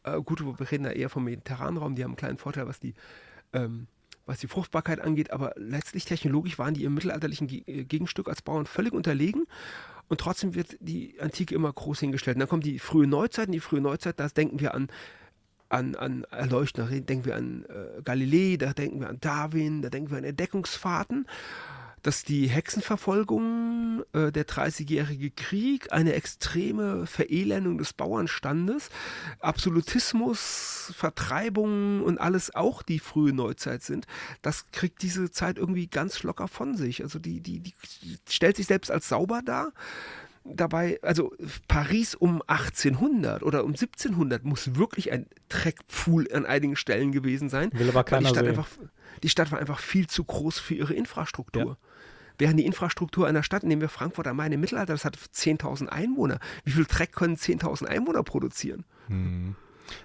[0.03, 2.93] Äh, gut, wir reden da eher vom Mediterranraum, die haben einen kleinen Vorteil, was die
[3.53, 3.87] ähm,
[4.25, 8.93] was die Fruchtbarkeit angeht, aber letztlich technologisch waren die im mittelalterlichen Gegenstück als Bauern völlig
[8.93, 9.47] unterlegen
[10.09, 12.35] und trotzdem wird die Antike immer groß hingestellt.
[12.35, 13.47] Und dann kommt die frühe Neuzeit.
[13.47, 14.89] Und die frühe Neuzeit, da denken wir an,
[15.69, 19.89] an, an Erleuchten, da denken wir an äh, Galilei, da denken wir an Darwin, da
[19.89, 21.27] denken wir an Entdeckungsfahrten
[22.03, 28.89] dass die Hexenverfolgung, äh, der Dreißigjährige Krieg, eine extreme Verelendung des Bauernstandes,
[29.39, 34.05] Absolutismus, Vertreibung und alles auch die frühe Neuzeit sind,
[34.41, 37.03] das kriegt diese Zeit irgendwie ganz locker von sich.
[37.03, 37.73] Also die, die, die
[38.27, 39.71] stellt sich selbst als sauber dar
[40.43, 41.33] dabei, also
[41.67, 47.69] Paris um 1800 oder um 1700 muss wirklich ein Dreckpfuhl an einigen Stellen gewesen sein.
[47.73, 48.49] Will aber keiner die Stadt, sehen.
[48.49, 48.67] einfach,
[49.23, 51.65] die Stadt war einfach viel zu groß für ihre Infrastruktur.
[51.65, 51.77] Ja.
[52.37, 55.87] Während die Infrastruktur einer Stadt, nehmen wir Frankfurt am Main im Mittelalter, das hat 10.000
[55.87, 56.39] Einwohner.
[56.63, 58.85] Wie viel Dreck können 10.000 Einwohner produzieren?
[59.07, 59.55] Hm.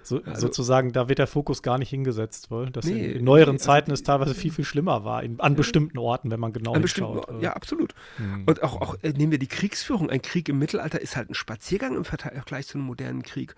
[0.03, 3.25] So, also, sozusagen, da wird der Fokus gar nicht hingesetzt, weil das nee, in, in,
[3.25, 5.97] neueren nee, also Zeiten also, es teilweise viel, viel schlimmer war, in, an ja, bestimmten
[5.97, 7.41] Orten, wenn man genau hinschaut.
[7.41, 7.93] Ja, absolut.
[8.17, 8.43] Hm.
[8.45, 10.09] Und auch, auch äh, nehmen wir die Kriegsführung.
[10.09, 13.55] Ein Krieg im Mittelalter ist halt ein Spaziergang im Vergleich zu einem modernen Krieg.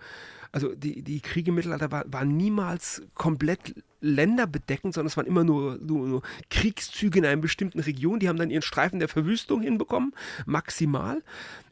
[0.50, 5.44] Also die, die Kriege im Mittelalter war, waren niemals komplett länderbedeckend, sondern es waren immer
[5.44, 8.18] nur, nur, nur, Kriegszüge in einer bestimmten Region.
[8.18, 10.14] Die haben dann ihren Streifen der Verwüstung hinbekommen,
[10.46, 11.22] maximal.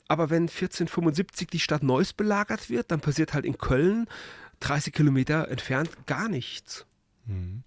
[0.08, 4.06] Aber wenn 1475 die Stadt Neuss belagert wird, dann passiert halt in Köln
[4.60, 6.86] 30 Kilometer entfernt gar nichts.
[7.26, 7.62] Mhm.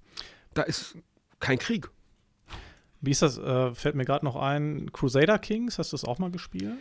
[0.53, 0.95] Da ist
[1.39, 1.89] kein Krieg.
[3.01, 3.37] Wie ist das?
[3.37, 4.91] Äh, fällt mir gerade noch ein.
[4.91, 6.77] Crusader Kings, hast du das auch mal gespielt?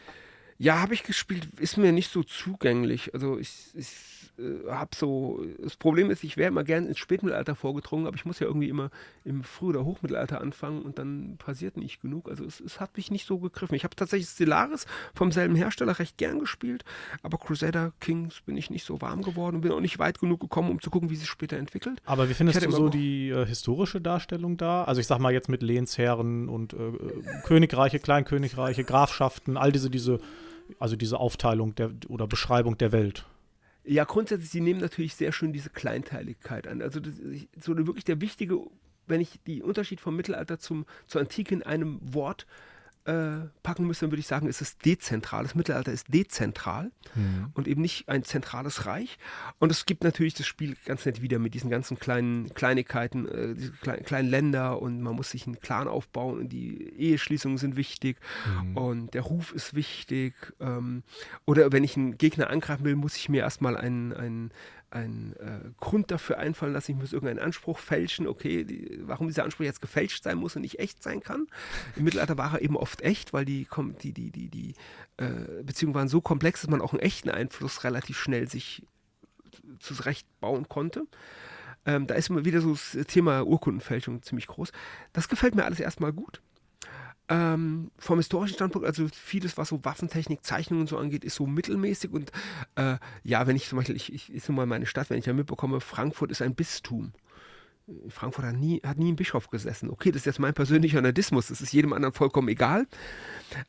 [0.59, 3.15] Ja, habe ich gespielt, ist mir nicht so zugänglich.
[3.15, 7.55] Also ich, ich äh, habe so, das Problem ist, ich wäre immer gern ins Spätmittelalter
[7.55, 8.91] vorgedrungen, aber ich muss ja irgendwie immer
[9.25, 12.29] im Früh- oder Hochmittelalter anfangen und dann passiert nicht genug.
[12.29, 13.75] Also es, es hat mich nicht so gegriffen.
[13.75, 16.85] Ich habe tatsächlich Stellaris vom selben Hersteller recht gern gespielt,
[17.23, 20.41] aber Crusader Kings bin ich nicht so warm geworden und bin auch nicht weit genug
[20.41, 22.01] gekommen, um zu gucken, wie sich später entwickelt.
[22.05, 24.85] Aber wie findest du so die äh, historische Darstellung da?
[24.85, 29.91] Also ich sag mal jetzt mit Lehnsherren und äh, äh Königreiche, Kleinkönigreiche, Grafschaften, all diese,
[29.91, 30.21] diese,
[30.79, 33.27] also diese Aufteilung der, oder Beschreibung der Welt.
[33.91, 36.83] Ja, grundsätzlich, sie nehmen natürlich sehr schön diese Kleinteiligkeit an.
[36.83, 37.15] Also das,
[37.59, 38.61] so wirklich der wichtige
[39.09, 42.47] wenn ich den Unterschied vom Mittelalter zum, zur Antike in einem Wort
[43.63, 45.43] packen müsste, dann würde ich sagen, es ist dezentral.
[45.43, 47.51] Das Mittelalter ist dezentral mhm.
[47.55, 49.19] und eben nicht ein zentrales Reich.
[49.59, 53.55] Und es gibt natürlich das Spiel ganz nett wieder mit diesen ganzen kleinen Kleinigkeiten, äh,
[53.81, 58.19] kleinen, kleinen Länder und man muss sich einen Clan aufbauen und die Eheschließungen sind wichtig
[58.63, 58.77] mhm.
[58.77, 60.35] und der Ruf ist wichtig.
[60.61, 61.03] Ähm,
[61.47, 64.51] oder wenn ich einen Gegner angreifen will, muss ich mir erstmal einen, einen
[64.91, 69.45] einen äh, Grund dafür einfallen lassen, ich muss irgendeinen Anspruch fälschen, okay, die, warum dieser
[69.45, 71.47] Anspruch jetzt gefälscht sein muss und nicht echt sein kann.
[71.97, 73.67] Im Mittelalter war er eben oft echt, weil die,
[74.03, 74.75] die, die, die, die
[75.19, 78.87] äh, Beziehungen waren so komplex, dass man auch einen echten Einfluss relativ schnell sich
[79.81, 81.07] zurechtbauen konnte.
[81.85, 84.73] Ähm, da ist immer wieder so das Thema Urkundenfälschung ziemlich groß.
[85.13, 86.41] Das gefällt mir alles erstmal gut.
[87.31, 91.47] Ähm, vom historischen Standpunkt, also vieles, was so Waffentechnik, Zeichnungen und so angeht, ist so
[91.47, 92.11] mittelmäßig.
[92.13, 92.33] Und
[92.77, 95.27] äh, ja, wenn ich zum Beispiel, ich, ich ist nun mal meine Stadt, wenn ich
[95.27, 97.13] ja mitbekomme, Frankfurt ist ein Bistum.
[98.09, 99.91] Frankfurt hat nie, hat nie ein Bischof gesessen.
[99.91, 102.87] Okay, das ist jetzt mein persönlicher Nerdismus, das ist jedem anderen vollkommen egal.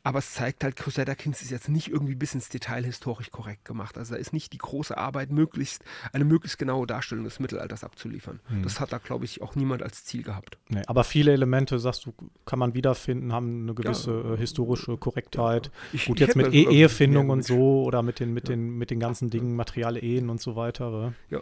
[0.02, 3.64] Aber es zeigt halt, Crusader Kings ist jetzt nicht irgendwie bis ins Detail historisch korrekt
[3.64, 3.96] gemacht.
[3.96, 8.40] Also da ist nicht die große Arbeit, möglichst eine möglichst genaue Darstellung des Mittelalters abzuliefern.
[8.48, 8.62] Hm.
[8.62, 10.58] Das hat da, glaube ich, auch niemand als Ziel gehabt.
[10.68, 12.12] Nee, aber viele Elemente, sagst du,
[12.44, 14.34] kann man wiederfinden, haben eine gewisse ja.
[14.34, 15.66] äh, historische Korrektheit.
[15.66, 15.72] Ja.
[15.94, 18.54] Ich, Gut, ich jetzt mit e Ehefindung und so oder mit den, mit, ja.
[18.54, 21.14] den, mit den ganzen Dingen, materielle Ehen und so weiter.
[21.30, 21.40] Ja.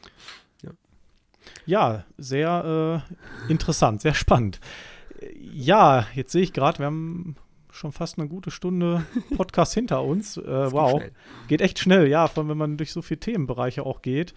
[1.66, 3.04] Ja, sehr
[3.48, 4.60] äh, interessant, sehr spannend.
[5.40, 7.36] Ja, jetzt sehe ich gerade, wir haben
[7.70, 9.04] schon fast eine gute Stunde
[9.36, 10.36] Podcast hinter uns.
[10.36, 11.12] Äh, wow, geht,
[11.48, 14.34] geht, echt schnell, ja, vor allem wenn man durch so viele Themenbereiche auch geht.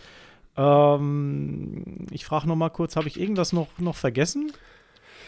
[0.57, 4.51] Ähm, ich frage noch mal kurz, habe ich irgendwas noch, noch vergessen?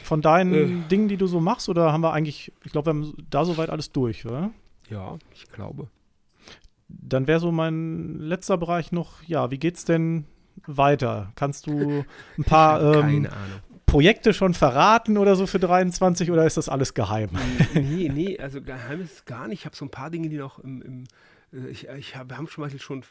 [0.03, 0.87] Von deinen äh.
[0.89, 3.69] Dingen, die du so machst, oder haben wir eigentlich, ich glaube, wir haben da soweit
[3.69, 4.51] alles durch, oder?
[4.89, 5.87] Ja, ich glaube.
[6.89, 10.25] Dann wäre so mein letzter Bereich noch, ja, wie geht's denn
[10.67, 11.31] weiter?
[11.35, 12.05] Kannst du
[12.37, 13.27] ein paar ähm,
[13.85, 17.29] Projekte schon verraten oder so für 23 oder ist das alles geheim?
[17.73, 19.59] Nee, nee, also geheim ist es gar nicht.
[19.59, 21.03] Ich habe so ein paar Dinge, die noch im, im
[21.69, 23.03] ich, ich hab, wir haben schon mal schon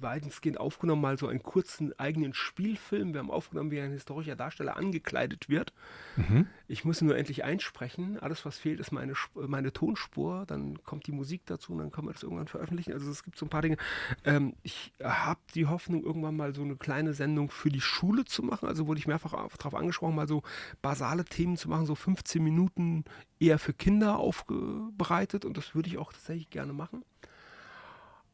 [0.00, 3.14] weitestgehend aufgenommen, mal so einen kurzen eigenen Spielfilm.
[3.14, 5.72] Wir haben aufgenommen, wie ein historischer Darsteller angekleidet wird.
[6.16, 6.46] Mhm.
[6.68, 8.18] Ich muss nur endlich einsprechen.
[8.18, 10.44] Alles, was fehlt, ist meine, meine Tonspur.
[10.46, 12.92] Dann kommt die Musik dazu und dann können wir das irgendwann veröffentlichen.
[12.92, 13.78] Also es gibt so ein paar Dinge.
[14.24, 18.42] Ähm, ich habe die Hoffnung, irgendwann mal so eine kleine Sendung für die Schule zu
[18.42, 18.68] machen.
[18.68, 20.42] Also wurde ich mehrfach darauf angesprochen, mal so
[20.82, 23.04] basale Themen zu machen, so 15 Minuten
[23.40, 25.46] eher für Kinder aufbereitet.
[25.46, 27.02] Und das würde ich auch tatsächlich gerne machen.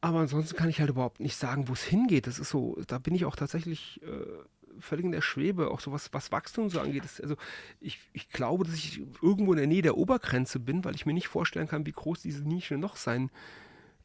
[0.00, 2.26] Aber ansonsten kann ich halt überhaupt nicht sagen, wo es hingeht.
[2.26, 5.92] Das ist so, da bin ich auch tatsächlich äh, völlig in der Schwebe, auch so
[5.92, 7.04] was, was Wachstum so angeht.
[7.04, 7.36] Das, also
[7.80, 11.14] ich, ich glaube, dass ich irgendwo in der Nähe der Obergrenze bin, weil ich mir
[11.14, 13.30] nicht vorstellen kann, wie groß diese Nische noch sein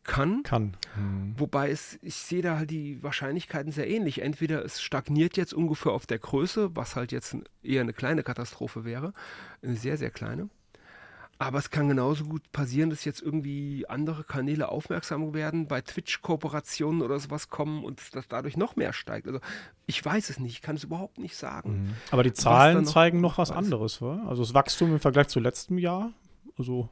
[0.04, 0.44] kann.
[0.44, 0.76] Kann.
[0.96, 1.34] Hm.
[1.38, 4.22] Wobei es, ich sehe da halt die Wahrscheinlichkeiten sehr ähnlich.
[4.22, 8.84] Entweder es stagniert jetzt ungefähr auf der Größe, was halt jetzt eher eine kleine Katastrophe
[8.84, 9.14] wäre,
[9.62, 10.50] eine sehr, sehr kleine.
[11.44, 17.02] Aber es kann genauso gut passieren, dass jetzt irgendwie andere Kanäle aufmerksam werden, bei Twitch-Kooperationen
[17.02, 19.28] oder sowas kommen und dass dadurch noch mehr steigt.
[19.28, 19.42] Also
[19.86, 21.88] ich weiß es nicht, ich kann es überhaupt nicht sagen.
[21.88, 21.94] Mhm.
[22.12, 23.58] Aber die Zahlen noch zeigen noch was weiß.
[23.58, 24.26] anderes, oder?
[24.26, 26.14] Also das Wachstum im Vergleich zu letztem Jahr,
[26.58, 26.88] also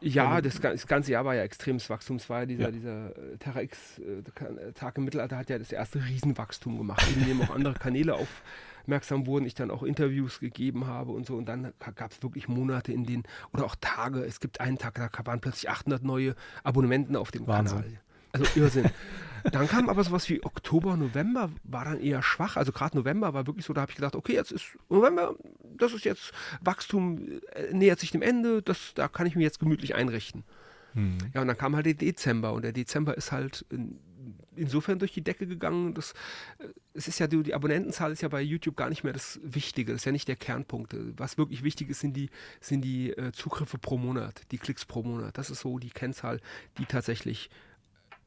[0.00, 2.16] ja, also das, das, ganze Jahr war ja extremes Wachstum.
[2.16, 2.70] Es war ja dieser, ja.
[2.70, 7.40] dieser äh, Terra X-Tag äh, im Mittelalter hat ja das erste Riesenwachstum gemacht, in dem
[7.40, 8.42] auch andere Kanäle auf,
[8.86, 11.34] aufmerksam wurden, ich dann auch Interviews gegeben habe und so.
[11.34, 14.94] Und dann gab es wirklich Monate, in denen, oder auch Tage, es gibt einen Tag,
[14.94, 17.78] da waren plötzlich 800 neue Abonnementen auf dem Wahnsinn.
[17.78, 18.00] Kanal.
[18.32, 18.90] Also Irrsinn.
[19.50, 22.56] dann kam aber sowas wie Oktober, November, war dann eher schwach.
[22.56, 25.34] Also gerade November war wirklich so, da habe ich gedacht, okay, jetzt ist November,
[25.76, 29.58] das ist jetzt Wachstum, äh, nähert sich dem Ende, das, da kann ich mich jetzt
[29.58, 30.44] gemütlich einrichten.
[30.92, 31.18] Hm.
[31.34, 33.64] Ja, und dann kam halt der Dezember und der Dezember ist halt
[34.54, 35.94] insofern durch die Decke gegangen.
[35.94, 36.12] Das,
[36.58, 39.40] äh, es ist ja die, die, Abonnentenzahl ist ja bei YouTube gar nicht mehr das
[39.42, 40.94] Wichtige, das ist ja nicht der Kernpunkt.
[41.16, 45.02] Was wirklich wichtig ist, sind die, sind die äh, Zugriffe pro Monat, die Klicks pro
[45.02, 45.38] Monat.
[45.38, 46.40] Das ist so die Kennzahl,
[46.78, 47.50] die tatsächlich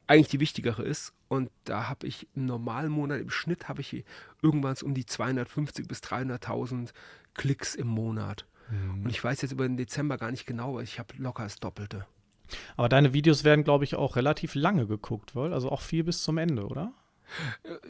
[0.06, 1.12] eigentlich die wichtigere ist.
[1.28, 4.04] Und da habe ich im normalen Monat, im Schnitt habe ich
[4.42, 6.90] irgendwann um die 250 bis 300.000
[7.34, 8.44] Klicks im Monat.
[8.70, 9.04] Mhm.
[9.04, 11.60] Und ich weiß jetzt über den Dezember gar nicht genau, weil ich habe locker das
[11.60, 12.06] Doppelte.
[12.76, 16.22] Aber deine Videos werden, glaube ich, auch relativ lange geguckt, weil also auch viel bis
[16.22, 16.92] zum Ende, oder?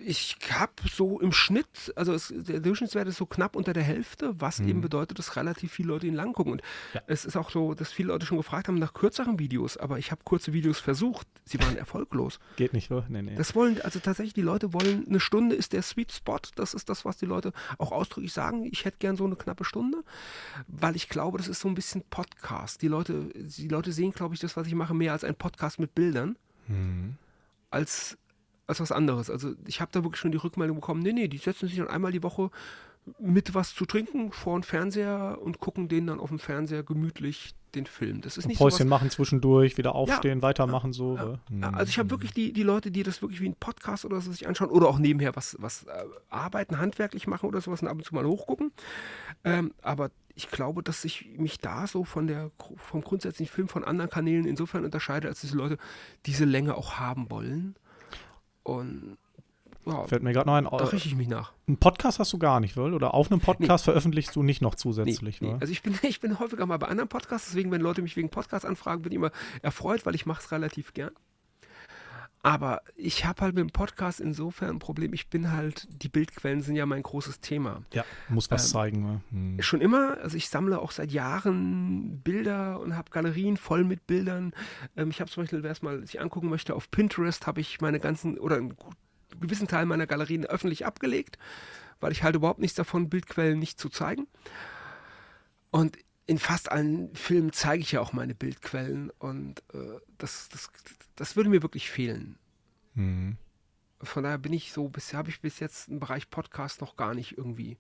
[0.05, 4.34] Ich habe so im Schnitt, also es, der Durchschnittswert ist so knapp unter der Hälfte,
[4.41, 4.68] was mhm.
[4.68, 6.53] eben bedeutet, dass relativ viele Leute ihn lang gucken.
[6.53, 6.62] Und
[6.95, 7.03] ja.
[7.07, 10.11] es ist auch so, dass viele Leute schon gefragt haben nach kürzeren Videos, aber ich
[10.11, 12.38] habe kurze Videos versucht, sie waren erfolglos.
[12.57, 13.07] Geht nicht, oder?
[13.09, 13.34] Nee, nee.
[13.34, 16.88] Das wollen, also tatsächlich, die Leute wollen, eine Stunde ist der Sweet Spot, das ist
[16.88, 18.68] das, was die Leute auch ausdrücklich sagen.
[18.70, 20.03] Ich hätte gern so eine knappe Stunde,
[20.66, 22.82] weil ich glaube, das ist so ein bisschen Podcast.
[22.82, 25.78] Die Leute, die Leute sehen, glaube ich, das, was ich mache, mehr als ein Podcast
[25.78, 26.36] mit Bildern.
[26.68, 27.16] Mhm.
[27.70, 28.16] Als
[28.71, 29.31] als was anderes.
[29.31, 31.89] Also ich habe da wirklich schon die Rückmeldung bekommen, nee, nee, die setzen sich dann
[31.89, 32.51] einmal die Woche
[33.18, 37.55] mit was zu trinken vor dem Fernseher und gucken den dann auf dem Fernseher gemütlich
[37.75, 38.21] den Film.
[38.21, 41.16] Das ist nicht Päuschen sowas, machen zwischendurch, wieder aufstehen, ja, weitermachen so.
[41.16, 41.71] Ja, ja.
[41.71, 44.33] Also ich habe wirklich die, die Leute, die das wirklich wie ein Podcast oder so
[44.33, 47.97] sich anschauen oder auch nebenher was, was äh, arbeiten, handwerklich machen oder sowas und ab
[47.97, 48.73] und zu mal hochgucken.
[49.45, 53.85] Ähm, aber ich glaube, dass ich mich da so von der, vom grundsätzlichen Film von
[53.85, 55.79] anderen Kanälen insofern unterscheide, als diese Leute
[56.27, 57.77] diese Länge auch haben wollen.
[58.71, 59.18] Und
[59.87, 60.64] ja, Fällt mir gerade noch ein.
[60.64, 61.53] Da richte ich mich nach.
[61.66, 62.95] Einen Podcast hast du gar nicht, wohl?
[62.95, 63.93] Oder auf einem Podcast nee.
[63.93, 65.57] veröffentlichst du nicht noch zusätzlich, nee, nee.
[65.61, 68.29] Also ich bin, ich bin häufiger mal bei anderen Podcasts, deswegen, wenn Leute mich wegen
[68.29, 71.12] Podcasts anfragen, bin ich immer erfreut, weil ich mache es relativ gern.
[72.43, 75.12] Aber ich habe halt mit dem Podcast insofern ein Problem.
[75.12, 77.82] Ich bin halt, die Bildquellen sind ja mein großes Thema.
[77.93, 79.03] Ja, muss was ähm, zeigen.
[79.03, 79.20] Ne?
[79.30, 79.62] Hm.
[79.62, 84.53] Schon immer, also ich sammle auch seit Jahren Bilder und habe Galerien voll mit Bildern.
[84.97, 87.82] Ähm, ich habe zum Beispiel, wer es mal sich angucken möchte, auf Pinterest habe ich
[87.82, 88.74] meine ganzen, oder einen
[89.38, 91.36] gewissen Teil meiner Galerien öffentlich abgelegt,
[92.01, 94.26] weil ich halt überhaupt nichts davon, Bildquellen nicht zu zeigen.
[95.70, 95.99] Und
[96.31, 100.70] in fast allen Filmen zeige ich ja auch meine Bildquellen und äh, das, das,
[101.16, 102.39] das würde mir wirklich fehlen.
[102.95, 103.37] Mhm.
[104.01, 107.14] Von daher bin ich so, bisher habe ich bis jetzt im Bereich Podcast noch gar
[107.14, 107.78] nicht irgendwie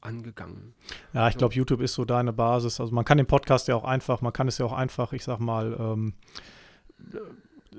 [0.00, 0.74] angegangen.
[1.12, 2.80] Ja, ich glaube, YouTube ist so deine Basis.
[2.80, 5.22] Also man kann den Podcast ja auch einfach, man kann es ja auch einfach, ich
[5.22, 6.14] sag mal, ähm,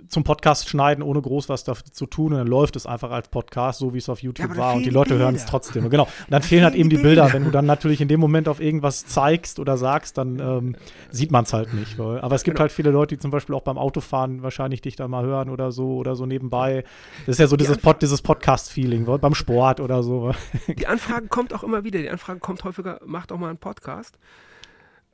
[0.07, 2.33] zum Podcast schneiden, ohne groß was dafür zu tun.
[2.33, 4.75] Und dann läuft es einfach als Podcast, so wie es auf YouTube ja, war.
[4.75, 5.89] Und die Leute hören es trotzdem.
[5.89, 6.03] Genau.
[6.03, 7.23] Und dann da fehlen halt eben die Bilder.
[7.23, 7.33] Bilder.
[7.33, 10.75] Wenn du dann natürlich in dem Moment auf irgendwas zeigst oder sagst, dann ähm,
[11.09, 11.97] sieht man es halt nicht.
[11.97, 12.63] Weil, aber es gibt genau.
[12.63, 15.71] halt viele Leute, die zum Beispiel auch beim Autofahren wahrscheinlich dich da mal hören oder
[15.71, 16.83] so oder so nebenbei.
[17.25, 20.31] Das ist ja so dieses, Pod, dieses Podcast-Feeling, beim Sport oder so.
[20.67, 21.99] Die Anfrage kommt auch immer wieder.
[21.99, 24.17] Die Anfrage kommt häufiger, macht auch mal einen Podcast.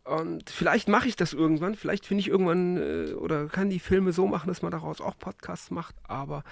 [0.03, 1.75] Und vielleicht mache ich das irgendwann.
[1.75, 5.17] Vielleicht finde ich irgendwann äh, oder kann die Filme so machen, dass man daraus auch
[5.17, 5.95] Podcasts macht.
[6.03, 6.43] Aber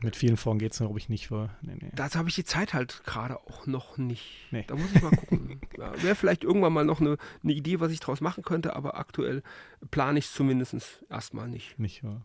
[0.00, 1.28] mit vielen Folgen geht es, glaube ich, nicht.
[1.28, 1.90] Für, nee, nee.
[1.94, 4.48] Dazu habe ich die Zeit halt gerade auch noch nicht.
[4.50, 4.64] Nee.
[4.66, 5.60] Da muss ich mal gucken.
[5.78, 8.98] ja, Wäre vielleicht irgendwann mal noch eine, eine, Idee, was ich daraus machen könnte, aber
[8.98, 9.42] aktuell
[9.90, 11.78] plane ich es zumindest erstmal nicht.
[11.78, 12.20] Nicht, ja.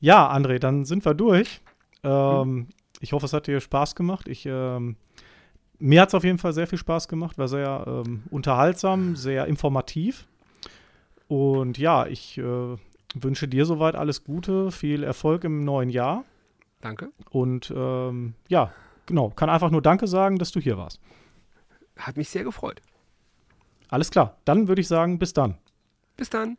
[0.00, 1.60] Ja, André, dann sind wir durch.
[2.02, 2.68] Ähm, hm.
[3.00, 4.28] Ich hoffe, es hat dir Spaß gemacht.
[4.28, 4.96] Ich ähm,
[5.78, 9.46] mir hat es auf jeden Fall sehr viel Spaß gemacht, war sehr ähm, unterhaltsam, sehr
[9.46, 10.26] informativ.
[11.28, 12.76] Und ja, ich äh,
[13.14, 16.24] wünsche dir soweit alles Gute, viel Erfolg im neuen Jahr.
[16.80, 17.10] Danke.
[17.30, 18.72] Und ähm, ja,
[19.06, 21.00] genau, kann einfach nur Danke sagen, dass du hier warst.
[21.96, 22.80] Hat mich sehr gefreut.
[23.88, 25.56] Alles klar, dann würde ich sagen, bis dann.
[26.16, 26.58] Bis dann.